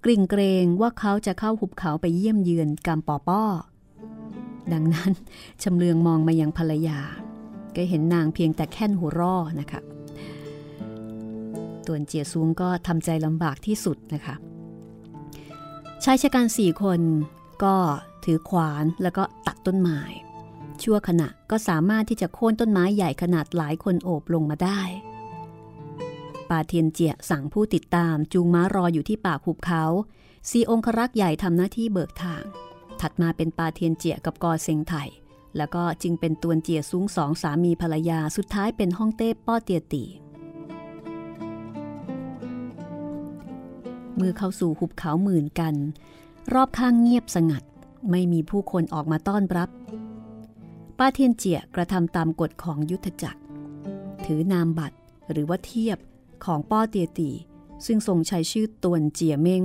[0.04, 3.44] กลิ่งเกรงว่าเขาจะเข้าหุบเขาไปเยี่ยมเยือนกำปอป้อ
[4.74, 5.12] ดังนั้น
[5.64, 7.00] ชำเลืองมองมายังภรรยา
[7.76, 9.82] ก็เห็นนางเพียงแต่แค่นหัวร่อนะคะ
[11.86, 14.36] ตวนเจียซุงก็ทำใจลำบากที่สุดนะคะ
[16.04, 17.00] ชายชะกันสี่คน
[17.64, 17.76] ก็
[18.24, 20.00] ถือขวานแล้วก็ตัดต้นไม้
[20.84, 24.82] ชั่วขณะก็สามารถที่จะโค่นต้นไม้ใหญ่ขนาดหลายคนโอบลงมาได้
[26.50, 29.84] ปาเทียนเจียสั่งผู้ติดตามจูงม้ารออยู่ที่ปากหุบเขา
[30.50, 32.44] สีองครักษ์ใหญ่ทำหน้าที่เบิกทาง
[33.02, 34.94] ถัดมาเป็นปาเทียนเจียกับกอเซิงไถ
[35.58, 40.04] แล้วก็จึงเป็นตวนเจียซุ้งสองสามีภรรยาสุดท้ายเป็นห้องเต้ป้อเตียตี
[44.16, 45.76] เมื่อเข้าสู่หุบเขาหมื่นกัน
[46.54, 47.64] รอบข้างเงียบสงัด
[48.12, 49.70] ไม่มีผู้คนออกมาต้อนรับ
[50.98, 53.42] ป้าเทียนเจียกระทำตามกฎของยุทธจักร
[54.26, 54.98] ถือนามบัตร
[55.32, 55.98] หรือว่าเทียบ
[56.46, 57.32] ของป้อเตียตี
[57.86, 59.64] ซึ่งทรงใช้ชื่อตวนเจียเม้ง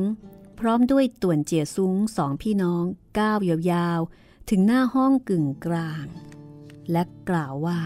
[0.58, 2.84] พร้อมด้วยตวนเจียซุ้งสองพี่น้อง
[3.18, 6.06] ก้าวยาวๆ ถึงหน้าห้องกึ่งกลาง
[6.90, 7.80] และกล่าวว่า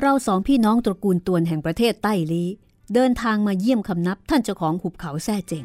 [0.00, 2.44] เราสองพี่น้องตระกูลตวนแห่งประเทศใต้ลี
[2.94, 5.64] เดินทางมาเยี่ยมคำนับท่านเจ้าของหุบเขาแซ่เจง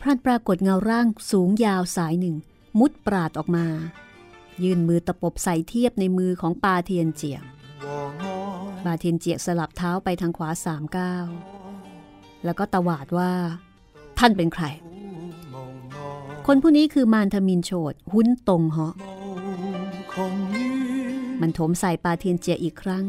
[0.00, 2.36] พรันปรากฏเงาร่างสูงยาวสายหนึ่ง
[2.78, 3.66] มุดปราดออกมา
[4.64, 7.42] ยื่นมือตะปบใส่เทียบในมือของปาเทียนเจียง
[8.84, 11.26] ปาเทียนเจียสลับเท้าไปทางขวาสามก้าว
[12.44, 13.32] แล้วก็ตวาดว่า
[14.18, 14.64] ท่านเป็นใคร
[16.46, 18.94] คนผู้นี้คือมารทมินโฉดหุ้นตรงเหาะ
[21.40, 23.04] มันโถมใส่ปาเทียนเจียอีกครั้ง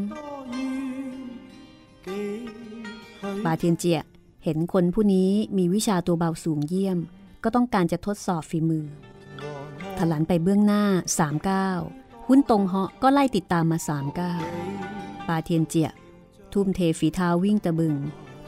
[3.44, 4.00] ปาเทียนเจีย
[4.44, 6.98] เห็นคนผู้นี้มีวิชาตัวเบาสูงเยี่ยม
[7.44, 8.86] ก็ต้องการจะทดสอบฝีมือ
[10.00, 10.84] ถลันไปเบื้องหน้า
[11.18, 11.68] สามก้า
[12.28, 14.40] หุ้นตรงเหาะก็ไล่ติดตามมาสามก้าว
[15.28, 15.90] ปาเทียนเจีย
[16.52, 17.96] ทุ่มเทฝีเท้าวิ่งตะบึง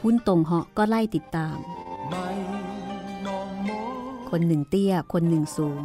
[0.01, 1.57] หุ้นตรงเหาะก็ไล่ติดตาม
[4.29, 5.81] คนหนึ่งเตี้ย คนหนึ่งสูง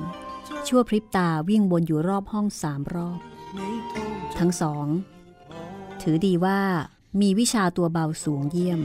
[0.66, 3.20] ชั่วพริบตาวิ่งวนอยู่รอบห้องสามรอบ
[4.38, 4.87] ทั้งสอง
[6.02, 6.61] ถือดีว่า
[7.20, 8.81] มีวิชาตัวเบาสูงเยี่ยม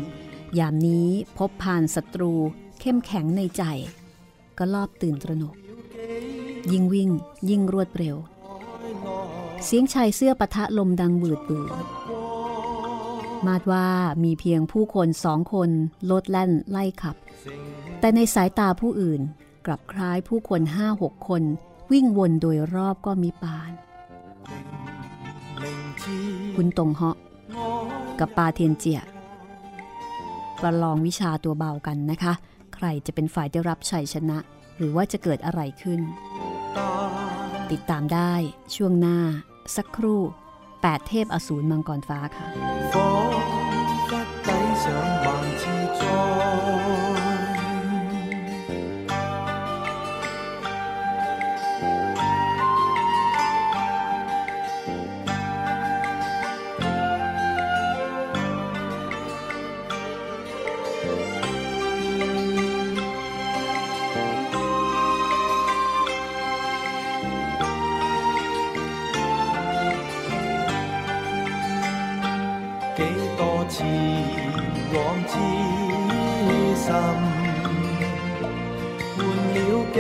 [0.60, 2.34] ยามนี้พบผ่านศัตรู
[2.80, 3.64] เข้มแข็งในใจ
[4.58, 5.56] ก็รอบตื่นตระหนก
[6.72, 7.10] ยิ่งวิ่ง
[7.50, 8.18] ยิ่งรวดเร็ว
[9.66, 11.74] เสียงชายเสื้อปะทะลมดังบืดบืด
[13.48, 13.88] มาดว่า
[14.24, 15.70] มีเพียงผู้คนสองคน
[16.06, 17.16] โลดแล่นไล่ขับ
[18.00, 19.22] แต่ในสายตาผู้อื่น
[19.66, 21.44] กลับคล้ายผู้คนห้าหกคน
[21.92, 23.72] วิ่งวนโดยรอบก็มีปาน
[26.56, 27.18] คุณตงเหาะ
[28.20, 29.02] กับปาเทียนเจีย
[30.62, 32.34] ประลองวิชาตัวเบากันนะคะ
[32.76, 34.38] ใครจะเป็นฝ่ายได้รับชัยชนะ
[34.78, 36.00] หรือว่าจะเกิดอะไรขึ้น
[37.72, 38.34] ติดตามได้
[38.76, 39.20] ช่วงหน้า
[39.76, 40.22] สักครู่
[40.70, 42.48] 8 เทพอสูรมังกรฟ้าค่ะ
[75.34, 75.40] 痴
[76.76, 76.94] 心
[79.18, 79.20] 换
[79.54, 79.58] 了
[79.94, 79.98] 几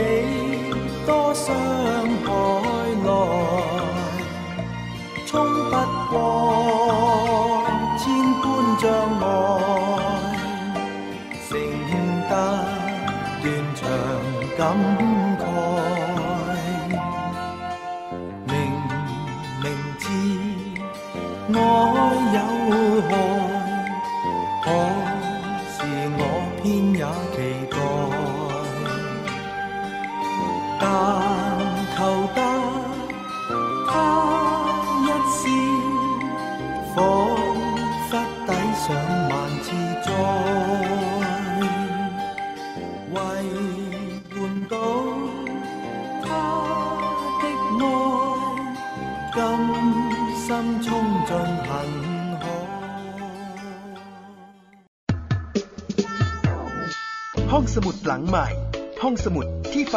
[1.08, 2.13] 多伤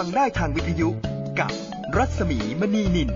[0.07, 0.89] งได้ทางวิทยุ
[1.39, 1.51] กับ
[1.97, 3.11] รัศมีมณีนิน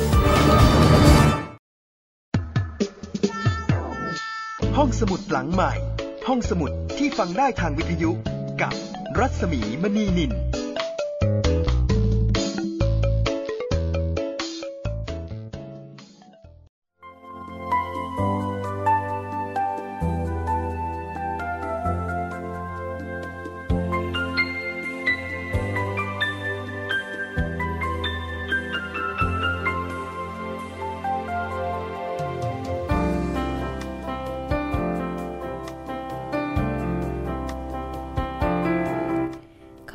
[4.77, 5.73] ห้องสมุดหลังใหม่
[6.29, 8.11] ห้องสมุดที่ฟังได้ทางวิทยุ
[8.63, 8.75] กับ
[9.19, 10.33] รัศมีมณีนิน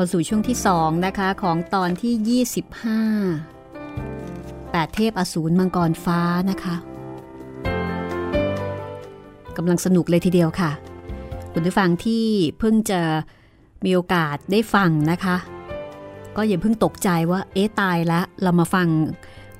[0.05, 2.55] าสู่ช่วงที่ 2 นะคะ ของตอนที่ 25
[4.75, 6.19] 8 เทพอสูรมังกรฟ้า
[6.51, 6.75] นะคะ
[9.57, 10.71] กำลังสนุกเลยทีเดียวค่ะ
[11.53, 12.25] คุณผู้ฟังที่
[12.59, 13.01] เพิ่งจะ
[13.85, 15.35] มีโอกาสได้ฟังนะคะ
[16.35, 18.87] ก็อย่าเพิ่งตกใจว่าเอ๊ะตายแล้วเรามาฟัง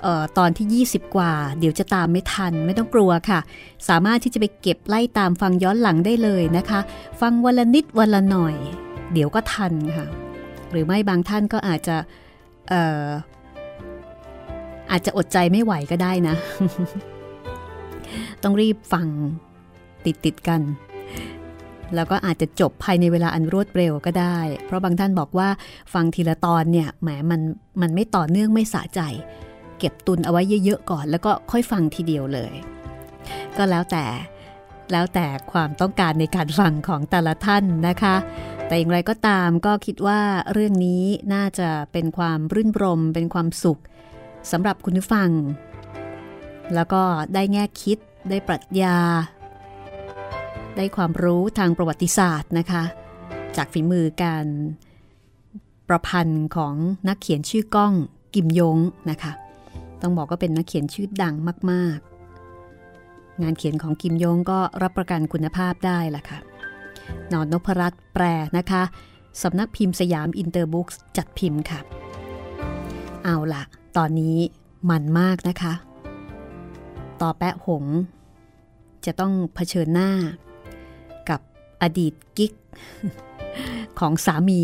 [0.05, 3.39] ออตอนที่ 20 กว่า เดี๋ยวจะตามไม่ทันไม่ต้องกลัวค่ะ
[3.89, 6.79] สามารถที่จะไปเก็บไล่ตามฟังย้อนหลังได้เลยนะคะ
[7.21, 8.55] ฟังวันละนิดวันละหน่อย
[9.13, 10.05] เดี๋ยวก็ทันค่ะ
[10.71, 11.97] หรือไม่บางท่านก็อาจจะ
[12.71, 12.75] อ
[13.05, 13.07] อ
[14.91, 16.35] อาจจะอดใจไม่ไหวก็ได้นะ
[18.43, 19.07] ต้องรีบฟัง
[20.05, 20.61] ติดติดกัน
[21.95, 25.49] แล้วก็อาจจะจบภายในเวลาอันรวดเร็วก็ได้ เพราะบางท่านบอกว่า
[25.93, 27.41] ฟังทีละตอนเนี่ยแหมมัน
[27.81, 29.01] มันไม่ต่อเนื่องไม่สะใจ
[29.79, 32.53] เก็บตุนเอาไว้เยอะๆก่อน แล้วก็ค่อยฟังทีเดียวเลย
[33.57, 34.05] ก็แล้วแต่
[34.91, 38.15] แล้วแต่ความต้องการในการฟังของแต่ละท่านนะคะ
[38.67, 40.21] แต่อย่างไรก็ตามก็คิดว่า
[40.53, 43.81] เรื่องนี้น่าจะเป็นความรื่นรม เป็นความสุข
[44.51, 45.29] สำหรับคุณผู้ฟัง
[46.73, 47.01] แล้วก็
[47.33, 47.97] ได้แง่คิด
[48.29, 48.97] ได้ปรัชญา
[50.77, 52.83] ได้ความรู้ทางประวัติศาสตร์นะคะ
[53.57, 54.45] จากฝีมือการ
[55.87, 56.75] ประพันธ์ของ
[57.07, 57.93] นักเขียนชื่อก้อง
[58.35, 58.77] กิมยง
[59.09, 59.31] นะคะ
[60.01, 61.35] ต้องบอกว่าเป็นนักเขียนชื่อดัง
[61.71, 61.97] มาก
[62.69, 66.39] ๆ งานเขียนของกิมยงก็รับประกันคุณภาพได้ละค่ะ
[67.31, 68.23] นอนนพรัตน์แปล
[68.57, 68.83] นะคะ
[69.41, 70.87] สำนักพิมพ์สยามอินเตอร์บุ๊ก
[71.17, 71.79] จัดพิมพ์ค่ะ
[73.23, 73.63] เอาละ
[73.97, 74.37] ตอนนี้
[74.89, 75.73] มันมากนะคะ
[77.21, 77.85] ต่อแปะหง
[79.05, 80.11] จะต้องเผชิญหน้า
[81.29, 81.39] กับ
[81.81, 82.53] อดีตกิ๊ก
[83.99, 84.63] ของสามี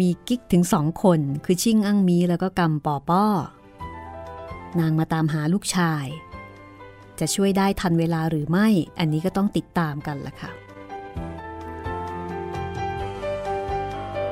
[0.00, 3.26] มีกิ๊กถึงสองคน คือชิ่งอั้งมีแล้วก็กำปอป้อ
[4.80, 6.06] นางมาตามหาลูกชาย
[7.20, 10.50] จะช่วยได้ทันเวลาหรือไม่ อันนี้ก็ต้องติดตามกันละค่ะ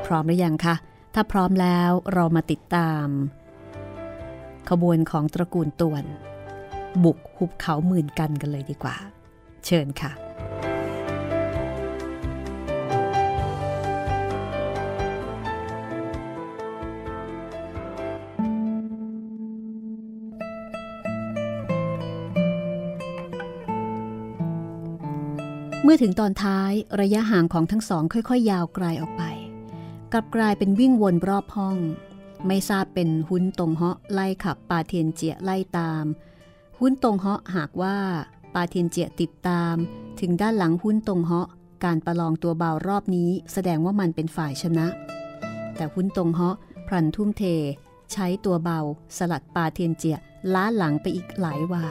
[0.08, 0.74] พร้อมหรือยังคะ
[1.14, 3.06] ถ้าพร้อมแล้วเรามาติดตาม
[4.68, 6.04] ขบวนของตระกูลตวน
[7.04, 8.96] บุกหุบเขาหมื่นกันกันเลยดีกว่า
[9.66, 10.12] เชิญค่ะ
[25.82, 29.24] เมื่อถึงตอนท้ายระยะห่างของทั้งสองค่อย ๆ ยาวไกลออกไป
[30.12, 31.76] กลับกลายเป็นวิ่งวนรอบห้อง
[32.46, 36.04] ไม่ทราบเป็นหุ้นตรงเหาะไล่ขับปาเทียนเจียไล่ตาม
[36.80, 37.96] หุ้นตรงเหาะหากว่า
[38.54, 39.74] ปาเทียนเจียติดตาม
[40.20, 41.48] ถึงด้านหลังหุ้นตรงเหาะ
[41.84, 44.86] การประลองตัวเบารอบนี้ แสดงว่ามันเป็นฝ่ายชนะ
[45.76, 47.42] แต่หุ้นตรงเหาะพลันทุ่มเท
[48.12, 48.80] ใช้ตัวเบา
[49.16, 50.18] สลัดปาเทียนเจีย
[50.54, 51.86] ล้าหลังไปอีกหลายวา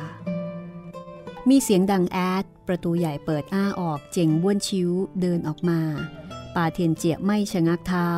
[1.49, 4.89] มีเสียงดังแอด ประตูใหญ่เปิดอ้าออกเจ๋งบ้วนชิว
[5.21, 5.81] เดินออกมา
[6.57, 8.09] ปาเทียนเจียไม่ชะงักเท้า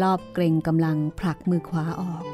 [0.00, 2.24] รอบเกรงกำลังผลักมือขวาออก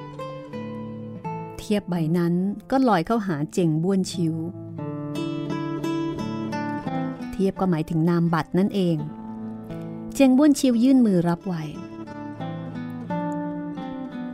[1.58, 2.34] เทียบใบนั้น
[2.70, 4.34] ก็ลอยเข้าหาเจงบ้วนชิว
[7.30, 8.96] เทียบก็หมายถึงนามบัตรนั่นเอง
[10.14, 11.62] เจงบ้วนชิวยื่นมือรับไว้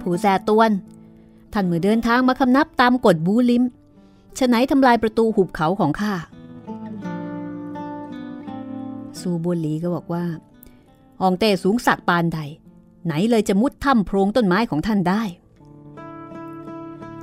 [0.00, 0.70] ผู้แสตวน
[1.52, 3.62] ท่านเมื่อเดินทางมาคำนับตามกฎบูลิม
[4.38, 6.14] ฉะไหนทำลายประตูหุบเขาของข้า
[9.20, 10.24] ซูบุหลีก็บอกว่า
[11.20, 12.40] หองเต้สูงสักปานใด
[13.04, 15.22] ไหนเลยจะมุดถ้ำโพรงต้นไม้ของท่านได้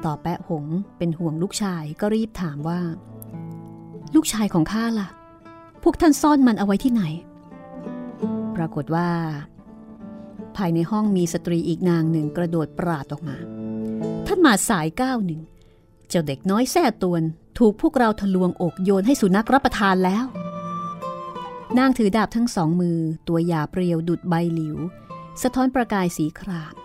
[0.05, 0.65] ต่อแปะหง
[0.97, 2.79] เป็นห่วงลูกชายก็รีบถามว่า
[4.15, 5.07] ลูกชายของข้าล่ะ
[5.83, 7.03] พวกท่านซ่อนมันเอาไว้ที่ไหน
[8.55, 9.09] ปรากฏว่า
[10.57, 13.37] ภายในห้องมีสตรีอีกนางหนึ่งกระโดดปราดออกมา
[14.27, 15.41] ท่านมาสายก้าวหนึ่ง
[16.09, 17.21] เจ้าเด็กน้อยแส่ตวน
[17.59, 20.25] ถูกพวกเราทะลวงอกโยนให้สุนัขรับประทานแล้ว
[21.77, 24.77] นางถือดาบทั้งสองมือ ตัวหยาเปรียวดุดใบหลิว
[25.41, 26.75] สะท้อนประกายสีคราม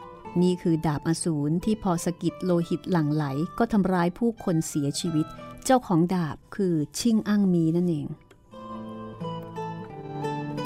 [0.42, 3.24] นี่คือดาบอสูรที่พอสะกิดโลหิตหลั่งไหล
[3.58, 5.26] ก็ทำร้ายผู้คนเสียชีวิต
[5.64, 8.06] เจ้าของดาบคือชิ่งอั้งมีนั่นเอง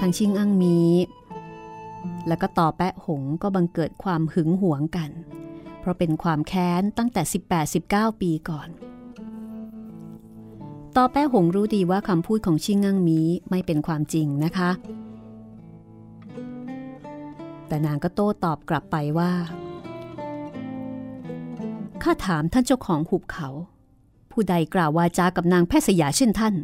[0.00, 0.78] ทั้งชิงอังมี
[2.28, 5.10] แล้วก็ต่อแปะหงก็บังเกิดความหึงหวงกัน
[5.80, 7.22] เพราะเป็นความแค้นตั้งแต่
[7.72, 8.68] 18-19 ปีก่อน
[10.96, 13.20] ต่อแปะหงรู้ดีว่าคำพูดของชิงอังมี
[13.50, 14.70] ไม่เป็นความจริงนะคะ
[17.66, 19.32] แต่นางก็โต้ตอบกลับไปว่า
[22.02, 23.48] ข้าถามท่านเจ้าของหุบเขา
[24.30, 26.54] ผู้ใดกล่าววาจากับนางแพทย์สยาเช่นท่าน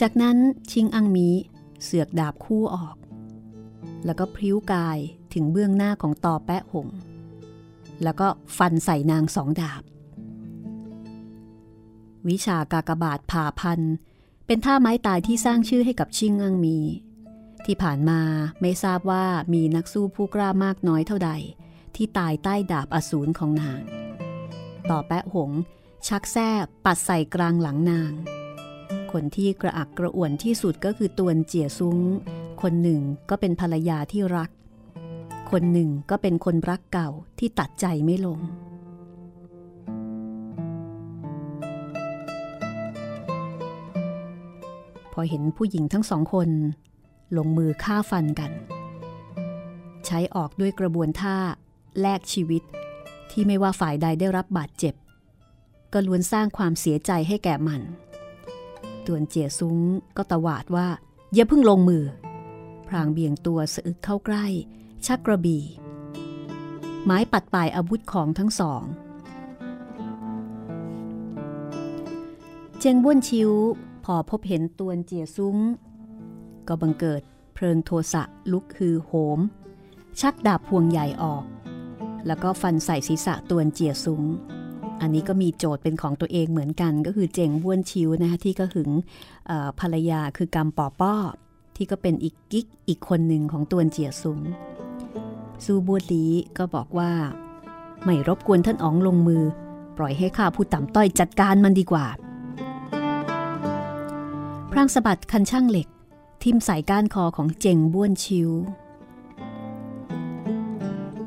[0.00, 0.36] จากนั้น
[0.70, 1.28] ชิงอังมี
[1.82, 2.96] เสือกดาบคู่ออก
[4.04, 4.98] แล้วก็พริ้วกาย
[5.34, 6.88] ถึงเบื้องหน้าของตอแปะหง
[8.02, 9.82] แล้วก็ฟันใส่นางสองดาบ
[12.28, 13.80] วิชากากบาทผ่าพัน
[14.46, 16.78] เป็นท่าไม้ตายที่สร้างชื่อให้กับชิงอังมี
[17.64, 18.20] ที่ผ่านมา
[18.60, 21.30] ไม่ทราบว่ามีนักสู้ผู้กล้ามากน้อยเท่าใด
[21.96, 23.80] ที่ตายใต้ดาบอสูรของนาง
[24.90, 25.50] ต่อแปะหง
[26.08, 26.50] ชักแส้
[26.84, 28.12] ปัดใส่กลางหลังนาง
[29.12, 31.98] คนที่กระอักกระอ่วนที่สุดก็คือตวนเจียซุ้ง
[32.62, 33.00] คนหนึ่ง
[33.30, 34.50] ก็เป็นภรรยาที่รัก
[35.50, 38.40] คนหนึ่งก็เป็นคนรักเก่าที่ตัดใจไม่ลง
[45.18, 46.48] อเห็นผู้หญิงทั้งสองคน
[47.36, 48.52] ลงมือฆ่าฟันกัน
[50.06, 51.36] ใช้ออกด้วยกระบวนท่า
[52.00, 52.62] แลกชีวิต
[53.30, 54.94] ที่ไม่ว่าฝ่ายใดได้รับบาดเจ็บ
[55.92, 57.82] ก็ล้วนสร้างความเสียใจให้แก่มัน
[59.06, 59.78] ตวนเจียซุ้ง
[60.16, 60.88] ก็ตวาดว่า
[61.34, 62.04] อย่าเพิ่งลงมือ
[62.88, 64.46] พรางเบี่ยงตัวสะอึกเข้าใกล้
[65.06, 65.64] ชักกระบี่
[67.04, 68.82] ไม้ปัดปลายอาวุธของทั้งสอง
[72.78, 73.50] เจงบ้วนชิว
[74.14, 75.56] อพบเห็นตวนเจียซุ้ง
[76.68, 77.22] ก็บังเกิด
[77.54, 79.40] เพลิงโทสะลุกฮือโหม
[80.20, 81.44] ชักดาบพวงใหญ่ออก
[82.26, 84.22] แล้วก็ฟันใส่ศีรษะตวนเจียซุ้ง
[85.00, 88.90] อันนี้ก็มีโจทย์เป็นของตัวเองเหมือนกัน ก็คือเจงบ้วนชิวนะคะที่ก็หึง
[89.80, 91.14] ภรรยาคือกำปอป้อ
[91.76, 94.40] ที่ก็เป็นอีกกิ๊กอีกคนหนึ่งของตวนเจียซุ้ง
[95.64, 96.26] ซูบัวลี
[96.58, 97.12] ก็บอกว่า
[98.04, 99.42] ไม่รบกวนท่านอ๋องลงมือ
[99.96, 102.06] ปล่อยให้ข้าผู้ต่ำต้อยจัดการมันดีกว่า
[104.78, 105.88] รางสะบัดคันช่างเหล็ก
[106.42, 108.50] ทิ่มใส่ก้านคอของเจงบ้วนชิว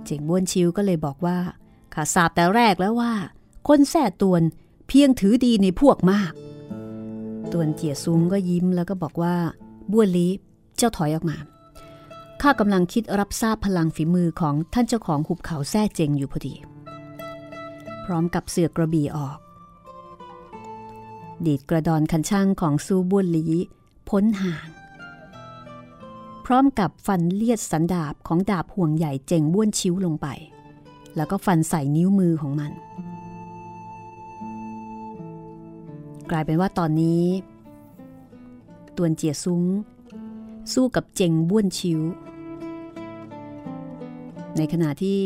[0.06, 1.38] เจงบ้วนชิวก็เลยบอกว่า
[1.94, 3.14] ข้าทราบแต่แรกแล้วว่า
[3.68, 4.42] คนแส่ตวน
[4.88, 6.34] เพียงถือดีในพวกมาก
[7.52, 9.36] ตวนเจียซุ้งก็ยิ้มแล้วก็บอกว่า
[9.92, 10.28] บ้วนลี
[10.78, 11.38] เจ้าถอยออกมา
[12.42, 16.56] ข้ากำลังคิดรับทราบพลังฝีมือของท่านเจ้าของหุบเขาแซ่เจงอยู่พอดี
[18.06, 19.40] พร้อมกับเสือกระบี่ออก
[21.46, 23.46] ดีดกระดอนคันช่างของซูบุนลี
[24.10, 24.68] พ้นห่าง
[26.46, 30.28] พร้อมกับฟันเลียดสันดาบของดาบห่วงใหญ่เจงบ้วนชิ้วลงไป
[31.16, 32.72] แล้วก็ฟันใส่นิ้วมือของมัน
[36.30, 37.24] กลายเป็นว่าตอนนี้
[38.98, 39.64] ตวนเจียซุ้ง
[40.74, 42.02] สู้กับเจงบ้วนชิว
[44.58, 45.22] ในขณะที่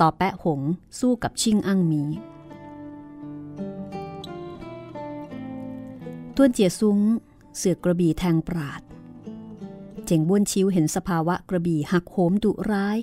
[0.00, 0.60] ต่อแปะหง
[0.98, 2.02] สู้กับชิงอั้งมี
[6.36, 6.98] ต้วนเจียซุ้ง
[7.56, 8.82] เสือกระบี่แทงปราด
[10.06, 12.98] เจงบ้วนชิวเห็นสภาวะกระบี่หักโหมดุร้าย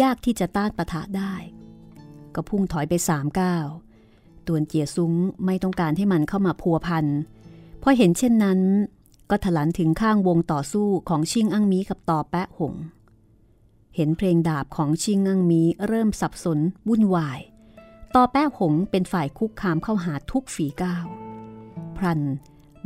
[0.00, 1.34] ยากที่จะต้านปะทะได้
[2.34, 3.66] ก็พุ่งถอยไปสามก้าว
[4.46, 5.12] ตวนเจียซุ้ง
[5.44, 7.06] ไม่ต้องการให้มันเข้ามาพัวพัน
[7.82, 8.60] พอเห็นเช่นนั้น
[9.30, 12.74] ก็ถลันถึงข้างวงต่อสู้ของชิงอั้งมีกับต่อแปะหง
[13.96, 16.58] เห็นเพลงดาบของชิงอั้งมีเริ่มสับสน
[16.88, 17.40] วุ่นวาย
[18.14, 21.06] ต่อแปะหงเป็นฝ่ายคุกคามเข้าหาทุกฝีก้าว
[21.96, 22.20] พรัน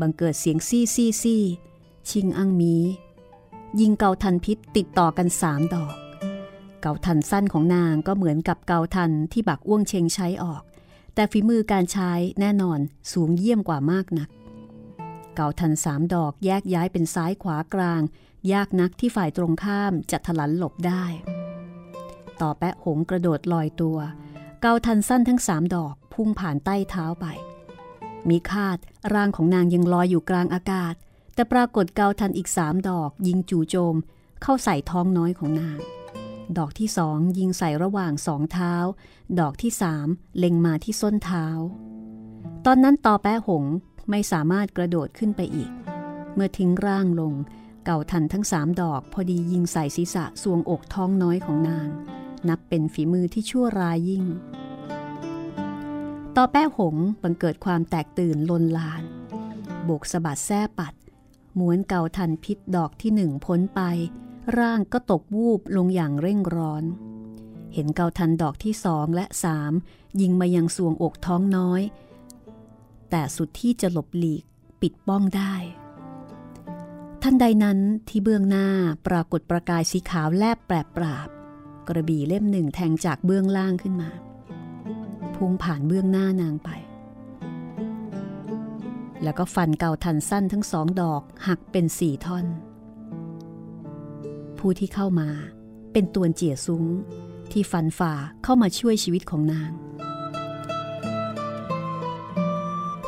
[0.01, 1.43] บังเกิดเสียงซี่ซี่ซี่
[2.11, 2.77] ชิงอังมี
[3.81, 5.95] ยิงเกาทันพิษติดต่อกันสามดอก
[6.81, 10.63] เกาทันสั้นของนางก็เหมือนกับเกาทันที่บักอ้วงเชงใช้ออก
[11.15, 12.79] แต่ฝีมือการใช้แน่นอน
[13.13, 14.29] สูงเยี่ยมกว่ามากนัก
[15.35, 18.03] เกาทันสามดอกแยกย้ายเป็นซ้ายขวากลาง
[18.53, 21.05] ยากนักที่ฝ่ายตรงข้ามจะถลันหลบได้
[22.41, 23.99] ต่อแปะหงกระโดดลอยตัว
[24.61, 27.27] เกาทันสั้นทั้งสามดอกพุ่งผ่านใต้เท้าไป
[28.29, 28.79] มีคาด
[29.15, 30.95] ร่างของนางยังลอยอยู่กลางอากาศ
[31.35, 33.97] แต่ปรากฏเกาทันอีกสามดอก ยิงจู่โจม
[34.43, 35.79] เข้าใส่ท้องน้อยของนาง
[36.59, 38.75] ดอกที่สองยิงใส่ระหว่างสองเท้า
[39.41, 40.07] ดอกที่สาม
[40.39, 41.47] เล็งมาที่ส้นเท้า
[42.67, 43.65] ตอนนั้นต่อแป้หง
[44.11, 45.71] ไม่สามารถกระโดดขึ้นไปอีก
[46.35, 47.35] เมื่อทิ้งร่างลง
[47.85, 51.89] เก่าทันทั้งสามดอก พอดียิงใส่ศีรษะสวงอกท้องน้อยของนาง
[52.49, 54.25] นับเป็นฝีมือที่ชั่วร้ายยิ่ง
[56.37, 59.03] ต่อแป้หงบังเกิดความแตกตื่นลนลาน
[59.85, 60.95] โบกสะบัดแส้ปัด
[61.59, 63.81] ม้วนเกาทันพิษดอกที่หนึ่งพ้นไป
[64.59, 66.85] ร่างก็ตกวูบลงอย่างเร่งร้อน
[67.75, 69.73] เห็นเกาทันดอกที่สองและสาม
[70.21, 71.83] ยิงมายังสวงอกท้องน้อย
[73.11, 74.45] แต่สุดที่จะหลบหลีก
[74.81, 75.55] ปิดป้องได้
[77.23, 77.79] ท่านใดนั้น
[78.09, 78.69] ที่เบื้องหน้า
[79.07, 81.29] ปรากฏประกายสีขาวแลบแปรปราบ
[81.89, 84.11] กระบี่เล่มหนึ่งแทงจากเบื้องล่างขึ้นมา
[85.37, 86.71] พุ่งผ่านเบื้องหน้านางไป
[89.23, 92.47] แล้วก็ฟันเก่าทันสั้นทั้งสองดอกหักเป็นสี่ท่อน
[94.59, 95.29] ผู้ที่เข้ามา
[95.93, 96.85] เป็นตัวเจี๋ยซุ้ง
[97.53, 98.13] ที่ฟันฝ่า
[98.45, 99.71] เข้ามาช่วยชีวิตของนาง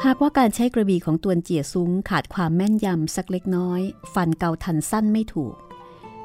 [0.04, 3.80] หากว่าการใช้กระบี่ของตัวเจี๋ยซุ้งขาดความแม่นยำสักเล็กน้อย
[4.14, 5.54] ฟันเกาทันสั้นไม่ถูก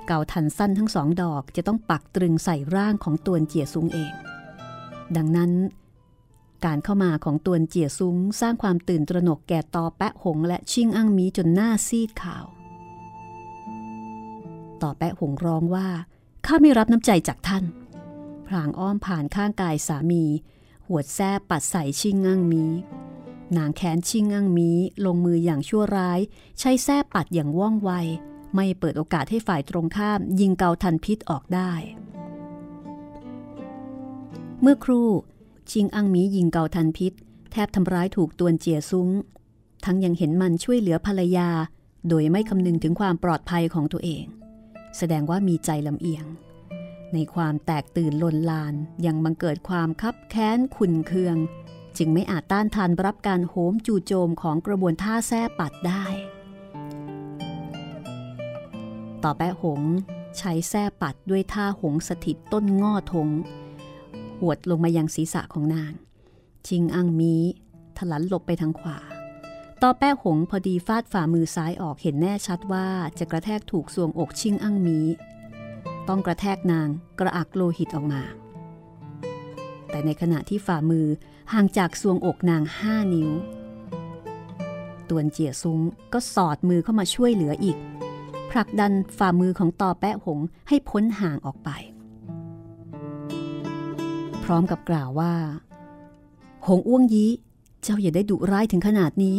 [0.08, 4.14] เกาทันสั้นทั้งสองดอกจะต้องปักตรึงใส่ร่างของตัวเจี๋ยซุ้งเอง
[5.16, 5.52] ดังนั้น
[6.66, 12.46] การเข้ามาของตวนเจียซุ้งสร้างความตื่นตระหนกแก่ตอแปะหงและชิงอั้งมีจนหน้าซีดขาว
[14.82, 15.88] ต่อแปะหงร้องว่า
[16.46, 17.64] ข้าไม่รับน้ำใจจากท่าน
[18.48, 20.24] พลางอ้อมผ่านข้างกายสามี
[20.88, 22.66] หวดแซ่ปัดใส่ชิงอั้งมี
[23.58, 24.70] นางแขนชิงอั้งมี
[25.06, 26.20] ลงมืออย่างชั่วร้าย
[26.60, 27.92] ใช้แส้ปัดอย่างว่องไว
[28.56, 31.72] ไม่เปิดโอกาสให้ฝ่ายตรงข้ามยิงเกาทันพิษออกได้
[34.62, 35.10] เมื่อครู่
[35.72, 37.14] ชิงอังมียิงเกาทันพิษ
[37.52, 39.10] แทบทำร้ายถูกตวนเจียซุ้ง
[39.86, 41.50] ทั้งยังเห็นมันช่วยเหลือภรรยา
[42.10, 44.26] โดยไม่คำนึงถึงความปลอดภัยของตัวเอง
[44.98, 46.26] แสดงว่ามีใจลำเอียง
[47.14, 48.74] ในความแตกตื่นลนลาน
[49.06, 51.38] ยังบังเกิดความคับแค้นขุนเคือง
[51.98, 56.06] จึงไม่อาจต้านทานรับการโหมจู่โจมของกระบวนท่าแส้ปัดได้
[59.24, 59.82] ต่อแปะหง
[60.38, 63.28] ใช้แส้ปัดด้วยท่าหงสถิตต้นง่อทง
[64.40, 65.94] หวดลงมายังศีรษะของนาง
[66.68, 67.36] ชิงอังมี
[67.98, 68.98] ถลันหลบไปทางขวา
[69.82, 72.88] ต่อแป้หงพอดีฟาดฝ่ามือซ้ายออกเห็นแน่ชัดว่า
[73.20, 75.00] จะกระแทกถูกสวงอกชิงอังมี
[76.08, 76.88] ต้องกระแทกนาง
[77.20, 78.22] กระอักโลหิตออกมา
[79.90, 81.06] แต่ในขณะที่ฝ่ามือ
[81.54, 83.30] ห่างจากสวงอกนางห้านิ้ว
[85.10, 85.80] ตวนเจียซุ้ง
[86.14, 87.78] ก็สอดมือเข้ามาช่วยเหลืออีก
[88.52, 91.70] ผลักดันฝ่ามือของต่อแปะหงให้พ้นห่างออกไป
[94.50, 95.34] ร้อมกับกล่าวว่า
[96.68, 97.32] หงอ้วงยี้
[97.84, 99.38] เจ้าอย่าได้ดุร้ายถึงขนาดนี้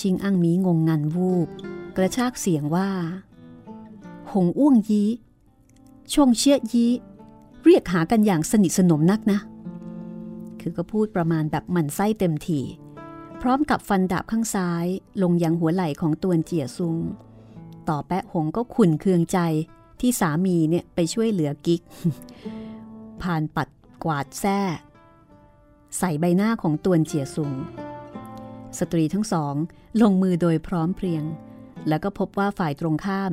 [0.00, 1.48] ชิงอั้งมีงงงันวูบ
[1.96, 2.90] กระชากเสียงว่า
[4.32, 5.08] หงอ้วงยี้
[6.14, 6.92] ชงเชียยี้
[7.64, 9.38] เรียกหากันอย่างสนิทสนมนักนะ
[10.60, 12.60] คือก็พูดประมาณแบบหมันไส้เต็มที
[13.40, 14.86] พร้อมกับฟันดาบข้างซ้าย
[15.22, 16.96] ลงยังหัวไหล่ของตวนเจียซุง
[17.88, 19.38] ต่อแปะหงก็ขุนเคืองใจ
[20.00, 21.80] ที่สามีเนี่ยไปช่วยเหลือกิ๊ก
[23.22, 23.68] ผ่านปัด
[24.04, 24.60] กวาดแส้
[25.98, 27.52] ใส่ใบหน้าของตวนเจียซุง
[28.78, 29.54] สตรีทั้งสอง
[30.02, 31.24] ลงมือโดยพร้อมเพรียง
[31.88, 33.32] แล้วก็พบว่าฝ่ายตรงข้าม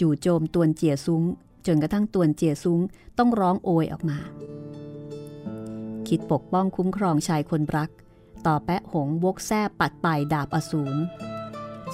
[0.00, 1.22] จู่โจมตวนเจียซุง
[1.66, 2.80] จนกระทั่งตวนเจียซุง
[3.18, 4.18] ต้องร้องโอยออกมา
[6.08, 7.90] คิดปกป้องคุ้มครองชายคนรัก
[8.46, 10.98] ต่อแปะหงวกแส้ปัดปลายดาบอสูร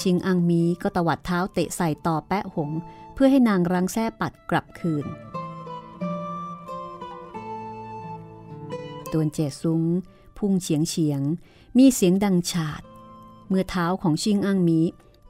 [0.03, 2.71] ชิงอังมีก็ตวัดเท้าเตะใส่ต่อแปะหง
[3.15, 5.07] เพื่อให้นางรังแส้ปัดกลับคืน
[9.13, 9.83] ตวนเจซุง
[10.39, 11.21] พุ่งเฉียงเฉียง
[11.79, 12.83] มีเสียงดังฉาด
[13.49, 14.81] เมื่อเท้าของชิงอังมี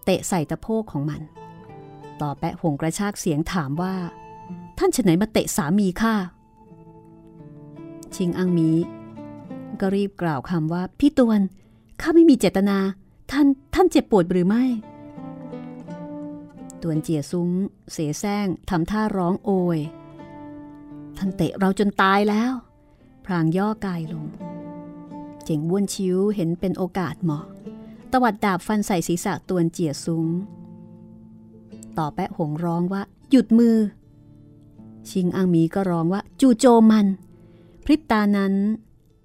[0.04, 1.22] เตะใส่ตะโพกของมัน
[2.20, 3.94] ต่อแปะหงกระชากเสียงถามว่า
[4.78, 6.14] ท่านฉไหนมาเตะสามีข้า
[8.14, 8.70] ชิงอังมี
[9.80, 11.40] ก็รีบกล่าวคำว่า พี่ตวน
[12.00, 12.78] ข้าไม่มีเจตนา
[13.30, 14.64] ท่านท่านเจ็บปวดหรือไม่
[16.82, 17.50] ตวนเจียซุ้ง
[17.92, 19.78] เสแสร้งทำท่าร้องโอย
[21.16, 22.52] ท่านเตะเราจนตายแล้ว
[23.24, 24.26] พรางย่อกายลง
[25.44, 27.44] เจ๋งบ้วนชิวเห็นเป็นโอกาสเหมาะ
[28.12, 30.26] ตวัดดาบฟันใส่ศีรษะตวนเจียซุ้ง
[31.98, 33.76] ต่อแปะหงร้องว่า หยุดมือ
[35.10, 37.06] ชิงอังมีก็ร้องว่า จูโจมมัน
[37.84, 38.54] พริบตานั้น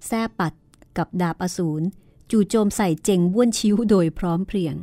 [0.08, 0.54] แซ่ปัด
[0.98, 1.84] กับดาบอสูร
[2.36, 4.76] จู่โจมใส่เจงบ้วนชิวโดยพร้อมเพรียง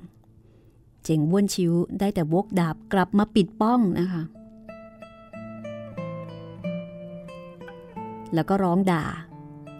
[1.04, 4.22] เจงบ้วนชิวได้แต่วกดาบกลับมาปิดป้องนะคะ
[8.34, 9.04] แล้วก็ร้องด่า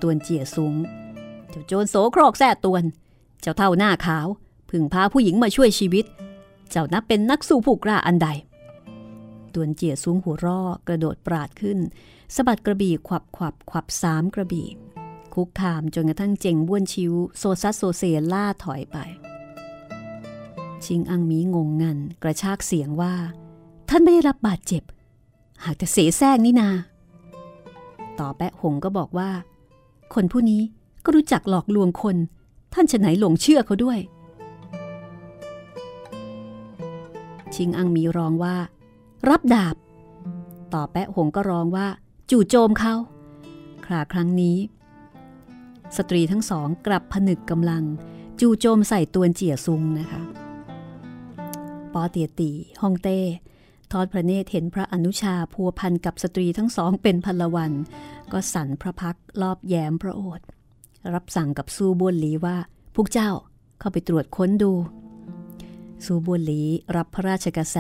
[0.01, 0.75] ตวนเจียสูง
[1.51, 2.85] เจ้าโจรโสโครกแซ่ตวน
[3.41, 4.27] เจ้าเท่าหน้าขาว
[4.71, 6.05] พึ่งพาผู้หญิงมาช่วยชีวิต
[6.71, 8.29] เจ้านับเป็นนักสู้ผู้กล้าอันใด
[9.55, 11.79] ตวนเจียสูงหัวร่อกระโดดปราดขึ้น
[12.35, 14.69] สะบัดกระบี่ขวับขวับขวับสามกระบี่
[15.35, 18.03] คุกคามจนกระทั่งเจงบ้วนชิวโซซัสโซเซ
[18.33, 18.97] ล่าถอยไป
[20.85, 23.15] ชิงอังมีงงงันกระชากเสียงว่า
[23.89, 24.83] ท่านไม่ได้รับบาดเจ็บ
[25.65, 26.71] หากแต่เสแสร้งนี่นา
[28.19, 29.31] ต่อแปะหงก็บอกว่า
[30.15, 30.63] คนผู้นี้
[31.05, 32.17] ก็รู้จักหลอกลวงคน
[32.75, 33.99] ท่านจะไหนหลงเชื่อเขาด้วย
[37.55, 38.57] ชิงอังมีร้องว่า
[39.29, 39.77] รับดาบ
[40.75, 41.87] ต่อแปะหงก็ร้องว่า
[42.31, 42.95] จู่โจมเขา
[43.85, 44.57] คราครั้งนี้
[45.97, 47.85] สตรีทั้งสองกลับผนึกกำลัง
[48.41, 50.23] จู่โจมใส่ตัวเจียซุงนะคะ
[51.93, 53.19] ปอเตียตีฮองเต้
[53.93, 57.73] ทอดพระเนตรเห็นพระอนุชาพัวพันกับสตรีทั้งสองเป็นพลวัน
[58.33, 60.47] ก็สั่นพระพักรอบแย้มพระโอษฐ์
[61.15, 62.57] รับสั่งกับซูบวนหลีว่า
[62.95, 63.31] พวกเจ้า
[63.81, 64.73] เข้าไปตรวจค้นดู
[66.05, 66.61] ซูบวนหลี
[66.97, 67.79] รับพระราชกระแส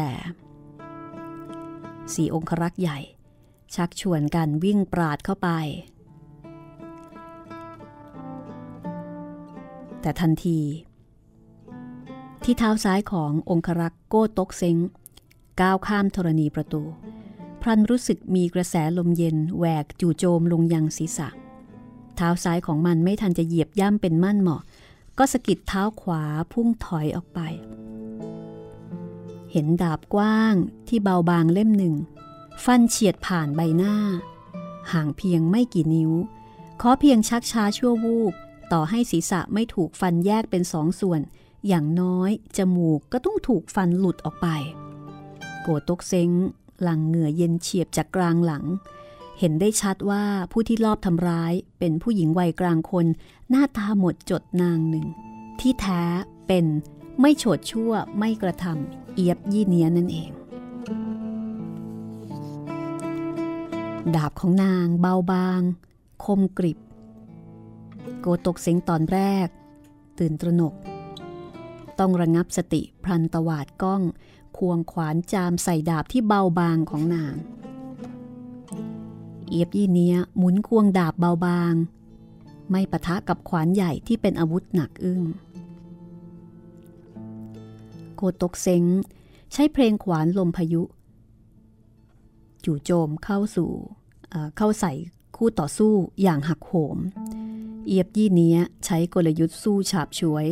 [2.15, 2.99] สี่องครักษ์ใหญ่
[3.75, 5.49] ชักชวนกันวิ่งปราดเข้าไป
[10.01, 10.61] แต่ทันที
[12.45, 14.77] ที่เท้าซ้ายขององครักษ์โก้ตกเซ็ง
[15.61, 16.83] ก้าวข้ามธรณีประตู
[17.63, 21.29] พรันรู้สึกมีกระแสลมเย็นแหวกจู่โจมลงยังศีรษะ
[22.17, 24.63] เท้าซ้ายของมันไม่ทันจะเหยียบย่ำเป็นมั่นเหมาะ
[25.19, 26.23] ก็สะกิดเท้าขวา
[26.53, 27.41] พุ่งถอยออกไป
[29.53, 30.55] เห็นดาบกว้าง
[30.89, 31.95] ที่เบาบางเล่มหนึ่ง
[32.65, 33.95] ฟันเฉียดผ่านใบหน้า
[34.93, 36.13] ห่างเพียงไม่กี่นิ้ว
[36.81, 38.35] ขอเพียงชักช้าชั่ววูบ
[38.73, 41.21] ต่อให้ศีรษะไม่ถูกฟันแยกเป็นสองส่วน
[41.69, 44.49] อย่างน้อย จมูกก็ต้องถูกฟันหลุดออกไป
[45.63, 46.31] โกตกเซ็ง
[46.83, 48.65] หลังเหงื่อเย็นเฉียบจากกลางหลัง
[49.39, 53.07] เห็นได้ชัดว่าผู้ที่ลอบทำร้ายเป็นผู้หญิงวัยกลางคน
[53.51, 55.07] หน้าตาหมดจดนางหนึ่ง
[55.61, 56.03] ที่แท้
[56.47, 56.67] เป็น
[57.21, 60.31] ไม่โฉดชั่วไม่กระทำเอียบยี่เนียนั่นเอง
[64.15, 65.61] ดาบของนางเบาบาง
[66.25, 66.79] คมกริบ
[68.21, 69.49] โกตกเสียงตอนแรก
[70.19, 70.75] ตื่นตระหนก
[71.99, 74.03] ต้องระงับสติพลันตวาดก้อง
[74.57, 77.35] ควงขวานจามใส่ดาบที่เบาบางของนาง
[79.49, 81.75] เอียบยี่เนี้ยหมุนควงดาบเบาบาง
[82.71, 85.23] ไม่ปะทะกับขวานใหญ่ที่เป็นอาวุธหนักอึ้ง
[88.17, 88.85] โกตกเซ็ง
[89.53, 90.83] ใช้เพลงขวานลมพายุ
[92.65, 93.71] จู่โจมเข้าสู่
[94.57, 94.93] เข้าใส่
[95.37, 95.93] คู่ต่อสู้
[96.23, 96.99] อย่างหักโหม
[97.87, 100.47] เอียบยี่เนี้ยใช้กลยุทธ์สู้ฉาบฉวย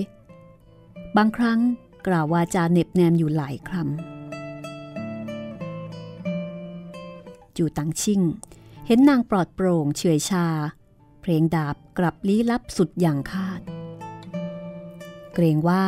[1.16, 1.60] บางครั้ง
[2.06, 3.78] กล่าววาจาเน็บแนมอยู่หลายคำ
[7.56, 8.20] จู่ตังชิ่ง
[8.86, 10.46] เห็นนางปลอดโปร่งเฉยชา
[11.20, 13.60] เพลงดาบกลับลี้ลับสุดอย่างคาด
[15.34, 15.86] เกรงว่า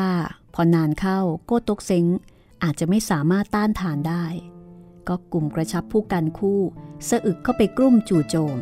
[0.55, 2.05] พอนานเข้าโก้ตกเซ็ง
[2.63, 4.25] อาจจะไม่สามารถต้านทานได้
[5.09, 6.61] ก็กลุ่มกระชับผู้กันคู่
[7.09, 8.59] สะอึกเข้าไปกลุ่มจู่โจม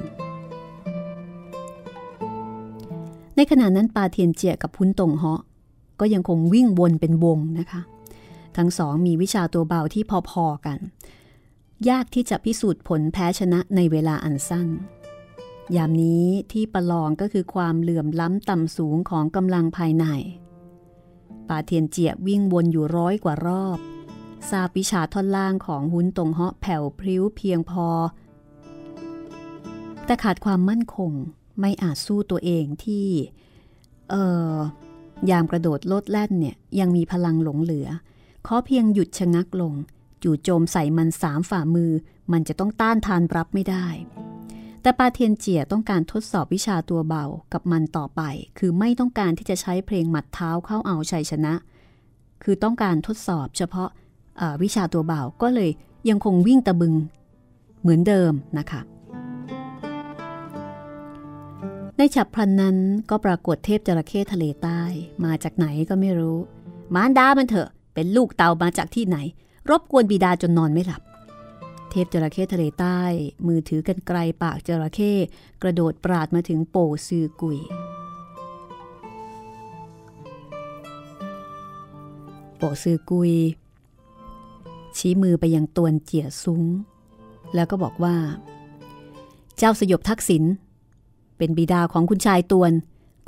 [3.41, 5.43] ในขณะนั้นปาเทียนเจียกับพุนตงเหาะ
[6.01, 7.80] ก็ยังคงวิ่งวนเป็นวงนะคะ
[8.57, 10.78] ทั้งสองมีวิชาตัวเบาที่พอๆกัน
[11.89, 14.68] ยากที่จะพิสูจน์ผลแพ้ชนะในเวลาอันสั้น
[15.76, 20.07] ยามนี้ที่ประลองก็คือความเหลื่อมล้ำต่ำสูงของกำลังภายใน
[21.49, 23.78] ปาเทียนเจียวิ่งวนอยู่ร้อยกว่ารอบ
[24.51, 27.89] ทราบวิชาท่อนล่างของหุนตงเหาะแผ่วพริ้วเพียงพอ
[30.05, 31.12] แต่ขาดความมั่นคง
[31.61, 33.07] ไม่อาจสู้ตัวเองที่
[34.11, 34.15] เอ
[34.53, 34.57] อ
[35.31, 37.89] ยามกระโดดโลดแล่นเนี่ยยังมีพลังหลงเหลือ
[38.47, 39.75] ขอเพียงหยุดชะงักลง
[40.23, 41.93] จู่โจมใส่มันสามฝ่ามือ
[42.33, 43.87] มันจะต้องต้านทานรับไม่ได้
[44.83, 48.23] แต่ปาเทียนเจียต้องการทดสอบวิชาตัวเบากับมันต่อไป
[48.59, 51.55] คือไม่ต้องการที่จะใช้เพลงหมัดเท้าเข้าเอาชัยชนะ
[52.43, 53.91] คือต้องการทดสอบเฉพาะ
[54.63, 55.71] วิชาตัวเบาก็เลย
[56.09, 56.95] ยังคงวิ่งตะบึง
[57.81, 58.81] เหมือนเดิมนะคะ
[62.01, 62.77] ในฉับพลันนั้น
[63.11, 64.83] ก็ปรากฏเทพจระเข้ทะเลใต้
[65.25, 66.39] มาจากไหนก็ไม่รู้
[66.95, 69.17] มารดามันเถอะ เป็นลูกเต่ามาจากที่ไหน
[69.71, 71.03] รบกวนบิดาจนนอนไม่หลับ
[71.91, 73.01] เทพจระเข้ทะเลใต้
[73.47, 75.13] มือถือกันไกลปากจระเข้
[75.63, 76.77] กระโดดปราดมาถึงโป
[77.07, 77.59] ซือกุย
[82.57, 83.33] โปซือกุย
[84.97, 86.63] ชี้มือไปยังตวนเจียซุ้ง
[87.55, 88.17] แล้วก็บอกว่า
[89.59, 90.45] เจ้าสยบทักษิณ
[91.39, 92.72] เป็นบิดาของคุณชายตวน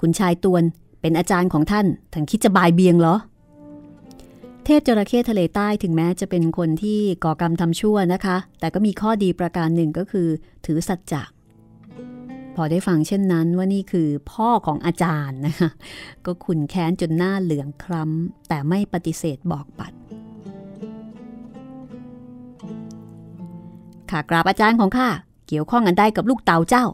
[0.01, 0.63] คุณชายตวน
[1.01, 3.15] เป็นอาจารย์ของท่านท่านคิดจะบายเบียงเหรอ
[4.65, 10.29] เทพจระเข้ทะเลใต้ถึงแม้จะเป็นคนที่ก่อกรรมทำชั่วนะคะ แต่ก็มีข้อดีประการหนึ่งก็คือ
[10.67, 11.23] ถือสัจจะ
[12.57, 15.71] พอได้ฟังเช่นนั้นว่านี่คือพ่อของอาจารย์นะคะ
[16.27, 19.93] ก็ขุนแค้นจนหน้าเหลืองคล้ำ แต่ไม่ปฏิเสธบอกปัด
[24.11, 25.09] ข้ากราบอาจารย์ของข้า
[25.49, 26.87] เกี่ยวข้องกันได้กับลูกเต่าเจ้า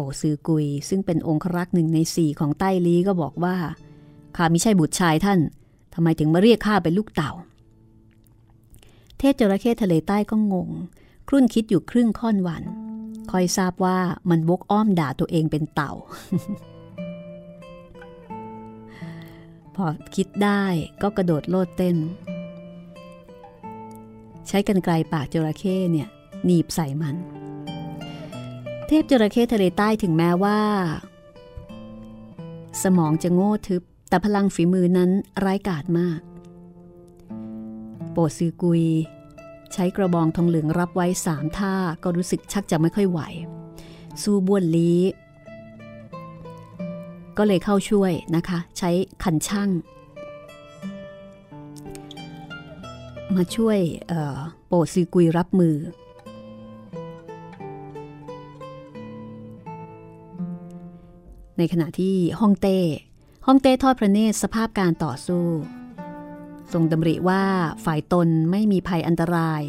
[0.00, 3.56] โปซือกุย ซึ่งเป็นองครักษ์หนึ่งในสี่ของใต้ลีก็บอกว่า
[4.36, 5.38] ข้าไม่ใช่บุตรชายท่าน
[5.94, 7.32] ทำไมถึงมาเรียกข้าเป็นลูกเต่า
[9.18, 10.68] เทพจระเข้ทะเลใต้ก็งง
[11.28, 12.62] ครุ่นคิดอยู่ครึ่งค่อนวัน
[13.30, 13.98] คอยทราบว่า
[14.30, 15.92] มันบกอ้อมด่าตัวเองเป็นเต่า
[19.74, 20.64] พอคิดได้
[21.02, 21.96] ก็กระโดดโลดเต้น
[24.48, 26.08] ใช้กันไกลปากจระเข้เนี่ย
[26.44, 27.16] หนีบใส่มัน
[28.90, 30.60] เทพจระเข้ทะเลใต้ถึงแม้ว่า
[32.82, 35.10] สมองจะโง่ทึบ แต่พลังฝีมือนั้น
[35.44, 36.20] ร้ายกาจมาก
[38.12, 38.82] โปซือกุย
[39.72, 43.20] ใช้กระบองทองเหลืองรับไว้สามท่าก็รู้สึกชักจะไม่ค่อยไหว
[44.22, 44.92] สู้บ้วนลี
[47.38, 48.90] ก็เลยเข้าช่วยนะคะ ใช้
[49.22, 49.70] ขันช่าง
[53.34, 53.78] มาช่วย
[54.66, 55.76] โปซือกุยรับมือ
[61.58, 62.78] ในขณะที่ฮ่องเต้
[63.46, 65.46] ฮ่องเต้ทอดพระเนตรสภาพการต่อสู้
[66.72, 67.44] ทรงดำริว่า
[67.84, 69.62] ฝ่ายตนไม่มีภัยอันตราย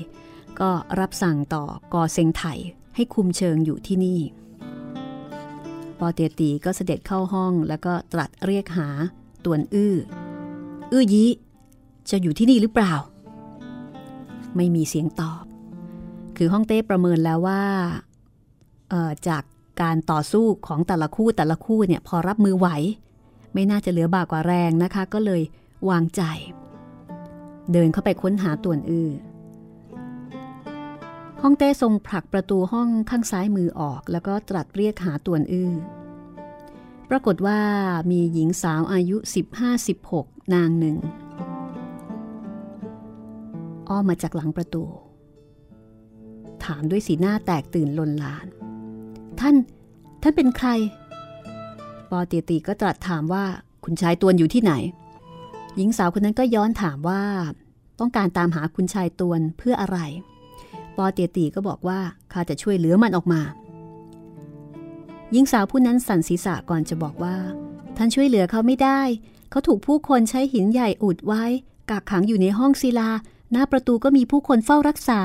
[0.59, 0.69] ก็
[0.99, 2.43] รับสั่งต่อกอเซงไถ
[2.95, 4.19] ให้คุมเชิงอยู่ที่นี่
[5.99, 8.87] ปอเตียตีก็เสด็จเข้าห้องแล้วก็ตรัสเรียกหา
[9.45, 9.95] ตวนอื้อ
[10.91, 11.25] อื้อยี
[12.09, 12.93] จะอยู่ที่นี่หรือเปล่า
[14.55, 15.43] ไม่มีเสียงตอบ
[16.37, 17.63] คือฮ่องเต้ประเมินแล้วว่า
[19.27, 19.43] จาก
[19.82, 22.67] การต่อสู้ของแต่ละคู่แต่ละคู่เนี่ยพอรับมือไหว
[23.53, 25.41] ไม่น่าจะเหลือบากว่าแรงนะคะ ก็เลย
[25.89, 26.21] วางใจ
[27.71, 29.09] เดินเข้าไปค้นหาต่วนอือ
[31.41, 35.71] ฮ่องเต้ทรงผลักประตูห้องข้างซ้ายมือออก แล้วก็ตรัสเรียกหาต่วนอื้อ
[37.09, 37.59] ปรากฏว่า
[38.11, 39.17] มีหญิงสาวอายุ
[39.86, 40.97] 15-16 นางหนึ่ง
[43.89, 44.84] อ้อมมาจากหลังประตู
[46.63, 48.47] ถามด้วยสีหน้าแตกตื่นลนลาน
[49.39, 49.55] ท่าน
[50.21, 50.69] ท่านเป็นใคร
[52.09, 53.45] ปอเตียตีก็ตรัสถามว่า
[53.83, 54.73] คุณชายตวนอยู่ที่ไหน
[55.75, 57.23] หญิงสาวคนนั้นก็ย้อนถามว่า
[57.99, 59.99] ต้องการตามหาคุณชายตวนเพื่ออะไร
[60.97, 61.99] ปอเตียตีก็บอกว่า
[62.31, 63.41] ข้าจะช่วยเหลือมันออกมา
[65.31, 67.35] หญิงสาวผู้นั้นสั่นศีรษะก่อนจะบอกว่า
[67.97, 69.01] ท่านช่วยเหลือเขาไม่ได้
[69.49, 71.43] เขาถูกผู้คนใช้หินใหญ่อุดไว้
[71.89, 73.09] กักขังอยู่ในห้องศิลา
[73.51, 75.21] หน้าประตูก็มีผู้คนเฝ้ารักษา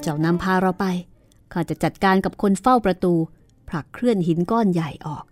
[0.00, 0.84] เจ้านำพาเราไป
[1.52, 3.14] ข้าจะจัดการกับคนเฝ้าประตู
[3.68, 5.24] ผลักเคลื่อนหินก้อนใหญ่ออก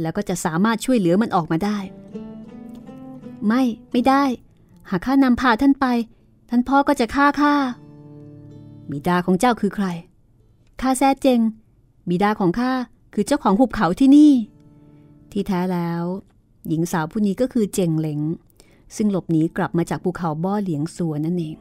[0.00, 1.78] แล้วก็จะสามารถช่วยเหลือมันออกมาได้
[3.46, 4.24] ไม่ไม่ได้
[4.90, 5.86] หากข้านำพาท่านไป
[6.50, 7.54] ท่านพ่อก็จะฆ่าข้า
[8.90, 9.86] บิดาของเจ้าคือใคร
[10.80, 11.40] ข้าแซ่เจง
[12.08, 12.72] บิดาของข้า
[13.14, 14.32] คือเจ้าของหุบเขาที่นี่
[15.32, 16.04] ที่แท้แล้ว
[16.68, 18.20] หญิงสาวผู้นี้ก็คือเจงเหลง
[18.96, 21.56] ซึ่งหลบหนีกลับมาจากภูเขาบ่อเหลียงสัวนั่นเอง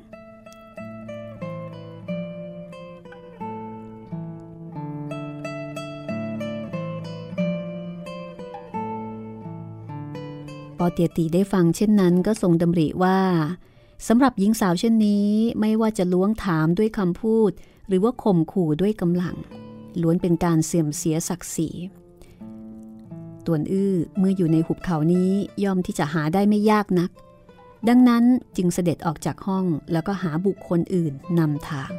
[10.79, 13.19] ปอเตียตีได้ฟังเช่นนั้นก็ทรงดำริว่า
[14.07, 17.51] สำหรับหญิงสาวเช่นนี้ไม่ว่าจะล้วงถามด้วยคำพูด
[17.87, 19.35] หรือว่าข่มขู่ด้วยกำลัง
[20.01, 21.69] ล้วนเป็นการเสื่อมเสียศักดิ์ศรี
[23.45, 25.31] ตวนอื้อเมื่ออยู่ในหุบเขานี้
[25.63, 27.09] ย่อมที่จะหาได้ไม่ยากนัก
[27.87, 28.23] ดังนั้น
[28.57, 31.91] จึงเสด็จออกจากห้องแล้วก็หาบุคคลอื่นนำทาง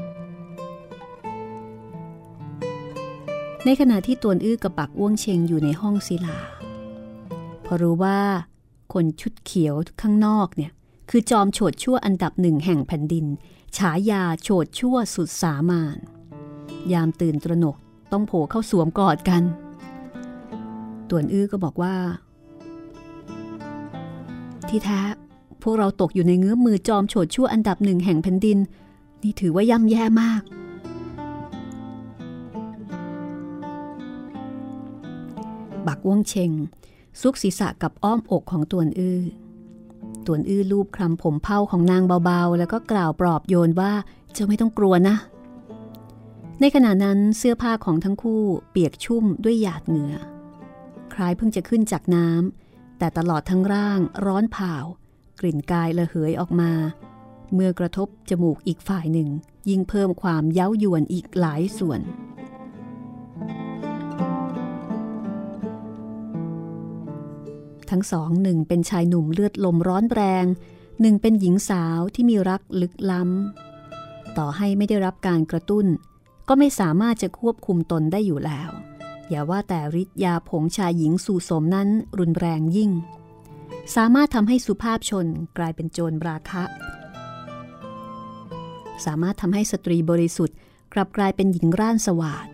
[3.64, 6.39] ในขณะที่ตวนอื้อกับปักอ้วงเชงอยู่ในห้องศิลา
[7.64, 8.18] พอรู้ว่า
[8.93, 10.72] คนชุดเขียวข้างนอกเนี่ย
[11.11, 13.26] คือจอมโฉดชั่วอันดับหนึ่งแห่งแผ่นดิน
[13.76, 15.99] ฉายาโฉดชั่วสุดสามาน
[16.93, 17.76] ยามตื่นตระหนก
[18.12, 19.43] ต้องโผล่เข้าสวมกอดกัน
[21.09, 21.95] ต่วนอื้อก็บอกว่า
[24.68, 25.01] ที่แท้
[25.62, 28.59] พวกเราตกอยู่ในเงื้อมือจอมโฉดชั่วอันดับหนึ่งแห่งแผ่นดิน
[29.22, 30.43] นี่ถือว่าย่ำแย่มาก
[35.86, 36.51] บักว่งเชง
[37.21, 39.23] ซุกศีรษะกับอ้อมอกของตวนอื้อ
[40.27, 43.93] ตวนอื้อลูบคลำผมเผาของนางเบาๆ แล้วก็กล่าวปลอบโยนว่า
[44.33, 45.17] เจ้าไม่ต้องกลัวนะ
[46.61, 50.17] ในขณะนั้นเสื้อผ้าของทั้งคู่เปียกชุ่มด้วยหยาดเหงื่อ
[51.13, 54.75] คล้ายเพิ่งจะขึ้นจากน้ำแต่ตลอดทั้งร่างร้อนเผา
[55.41, 56.73] กลิ่นกายระเหยออกมา
[57.55, 59.29] เมื่อกระทบจมูกอีกฝ่ายหนึ่ง
[59.69, 62.01] ยิ่งเพิ่มความเย้ายวนอีกหลายส่วน
[67.91, 70.45] ทั้งสองหนึ่งเป็นชายหนุ่มเลือดลมร้อนแรง
[71.01, 75.86] หนึ่งเป็นหญิงสาวที่มีรักลึกล้ำ ต่อให้ไม่ได้รับการกระตุ้น
[76.49, 78.70] ก็ไม่สามารถจะควบคุมตนได้อยู่แล้ว
[79.28, 81.88] อย่าว่าแต่ฤทธิ์ยาผงชายหญิงสู่สมนั้น
[82.18, 82.91] รุนแรงยิ่ง
[83.97, 85.26] สามารถทำให้สุภาพชน
[85.59, 86.64] กลายเป็นโจรราคะ
[89.05, 90.57] สามารถทำให้สตรีบริสุทธิ์
[90.95, 92.47] กลับกลายเป็นหญิงร่านสวาด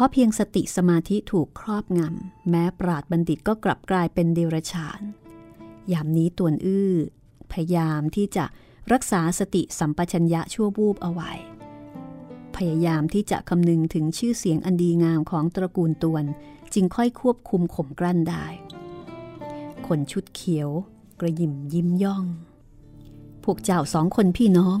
[0.00, 5.00] ขอเพียงสติสมาธิถูกครอบงำ แม้ปราดบัณฑิตก็กลับกลายเป็นเดรัจฉาน
[5.92, 6.92] ยามนี้ตวนอื้อ
[7.52, 8.44] พยายามที่จะ
[8.92, 11.32] รักษาสติสัมปชัญญะชั่ววูบเอาไว้
[12.56, 16.24] พยายามที่จะคำนึงถึงชื่อเสียงอันดีงามของตระกูลตวน
[16.74, 18.46] จึงค่อยควบคุมข่มกลั้นได้
[19.86, 20.68] คนชุดเขียว
[21.20, 22.24] กระยิมยิ้มย่อง
[23.44, 24.78] พวกเจ้าสองคนพี่น้อง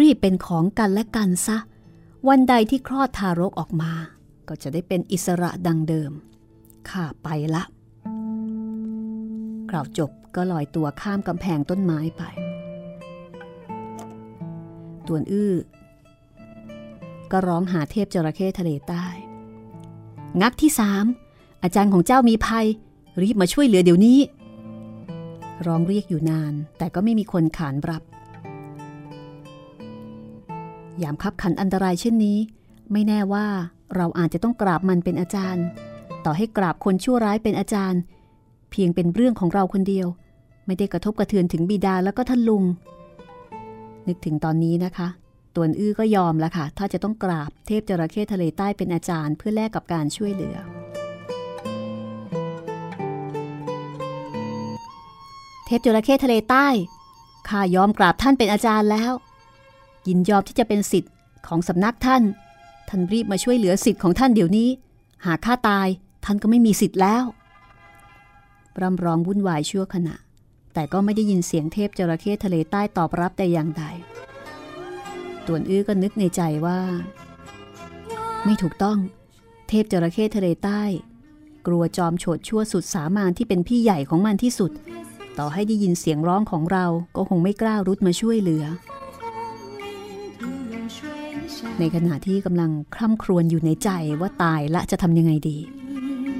[0.00, 1.56] รีบเป็นของกันและกันซะ
[2.28, 3.92] วันใดที่คลอดทารกออกมา
[4.48, 6.12] ก็จะได้เป็นอิสระดังเดิม
[6.88, 7.62] ข้าไปละ
[9.70, 12.22] กล่าวจบก็ลอยตัวข้ามกำแพงต้นไม้ไป
[15.06, 15.54] ตวนอื้อ
[17.32, 19.06] ก็ร้องหาเทพจระเข้ทะเลใต้
[20.42, 21.04] งักที่สาม
[21.62, 22.66] อาจารย์ของเจ้ามีภัย
[23.22, 24.18] รีบมาช่วยเหลือเดี๋ยวนี้
[25.66, 28.02] ร้องเรียกอยู่นานแต่ก็ไม่มีคนขานรับ
[31.02, 32.38] ยามคับขันอันตรายเช่นนี้
[32.92, 33.46] ไม่แน่ว่า
[33.96, 35.64] เราอาจจะต้องกราบมันเป็นอาจารย์
[36.24, 38.00] ต่อให้กราบคนชั่วร้ายเป็นอาจารย์
[38.70, 40.06] เพียงเป็นเรื่องของเราคนเดียว
[40.66, 42.64] ไม่ได้กระทบกระเทือนถึงบิดาแล้วก็ท่านลุง
[44.08, 45.08] นึกถึงตอนนี้นะคะ
[45.54, 50.56] ตัวอื้อก็ยอมแล้วค่ะ ถ้าจะต้องกราบเทพจระเข้ทะเลใต้เป็นอาจารย์ เพื่อแลกกับการช่วยเหลือ
[55.66, 56.68] เทพจระเข้ทะเลใต้
[57.48, 59.12] ข้ายอมกราบท่านเป็นอาจารย์แล้ว
[60.08, 61.12] ยินยอมที่จะเป็นสิทธิ์
[61.46, 62.22] ของสำนักท่าน
[62.94, 64.68] ท่านรีบมาช่วยเหลือสิทธิ์ของท่านเดี๋ยวนี้
[65.26, 65.88] หากข้าตาย
[66.24, 67.24] ท่านก็ไม่มีสิทธิ์แล้ว
[68.80, 70.16] ร่ำร้องวุ่นวายชั่วขณะ
[70.74, 73.84] แต่ก็ไม่ได้ยินเสียงเทพจระเข้ทะเลใต้ตอบรับแต่อย่างใด
[75.46, 76.80] ตวนอื้อก็นึกในใจว่า
[78.44, 78.98] ไม่ถูกต้อง
[79.68, 80.82] เทพจระเข้ทะเลใต้
[81.66, 84.70] กลัวจอมโฉดชั่วสุดสามานที่เป็นพี่ใหญ่ของมันที่สุด
[85.38, 86.86] ต่อให้ได้ยินเสียงร้องของเรา
[87.16, 88.64] ก็คงไม่กล้ารุดมาช่วยเหลือ
[91.78, 95.58] ในขณะที่กำลังคร่ำครวญอยู่ในใจว่าตายละจะทำยังไงดี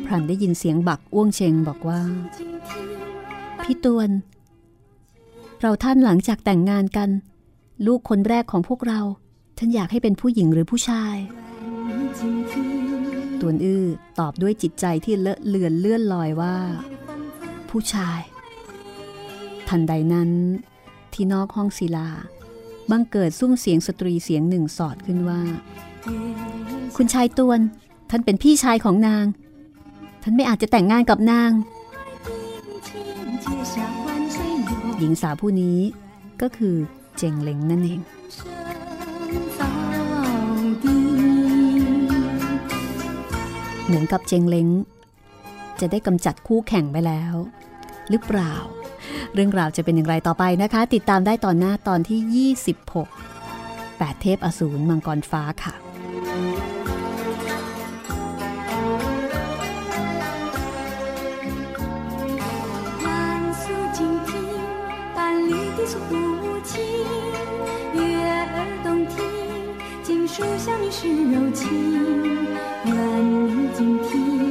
[0.04, 2.00] พรันได้ยินเสียงบักอ้วงเชงบอกว่า
[3.62, 4.10] พี่ตวน
[5.60, 7.08] เราท่านหลังจากแต่งงานกัน
[7.86, 9.00] ลูกคนแรกของพวกเรา
[9.58, 11.16] ท่านอยากให้เป็นผู้หญิงหรือผู้ชาย
[13.40, 13.84] ตวนอื้อ
[14.18, 16.56] ตอบด้วยจิตใจที่เลอะเลือนเลื่อนลอยว่า
[17.70, 18.20] ผู้ชาย
[19.68, 20.30] ทันใดนั้น
[21.12, 22.08] ที่นอกห้องศิลา
[22.92, 25.40] บังเกิดซุ้มเสียงสตรีเสียงหนึ่งสอดขึ้นว่า
[26.96, 27.60] คุณชายตวน
[28.10, 29.24] ท่านเป็นพี่ชายของนาง
[30.22, 31.50] ท่านไม่อาจจะแต่งงานกับนาง
[34.98, 35.78] หญิงสาวผู้นี้
[36.42, 36.76] ก็คือ
[37.16, 38.00] เจงเลงนั่นเอง
[43.86, 44.68] เหมือนกับเจงเล้ง
[45.80, 47.34] จะได้กำจัดคู่แข่งไปแล้ว
[48.10, 48.54] หรือเปล่า
[49.33, 52.51] เรื่องราวจะเป็นอย่างไรต่อไปนะคะ ติดตามได้ตอนหน้าตอนที่
[53.35, 55.75] 26 8 เทพอสูรมังกรฟ้าค่ะ
[70.37, 71.67] 树下你是柔情，
[72.85, 72.93] 愿
[73.55, 74.50] 你静听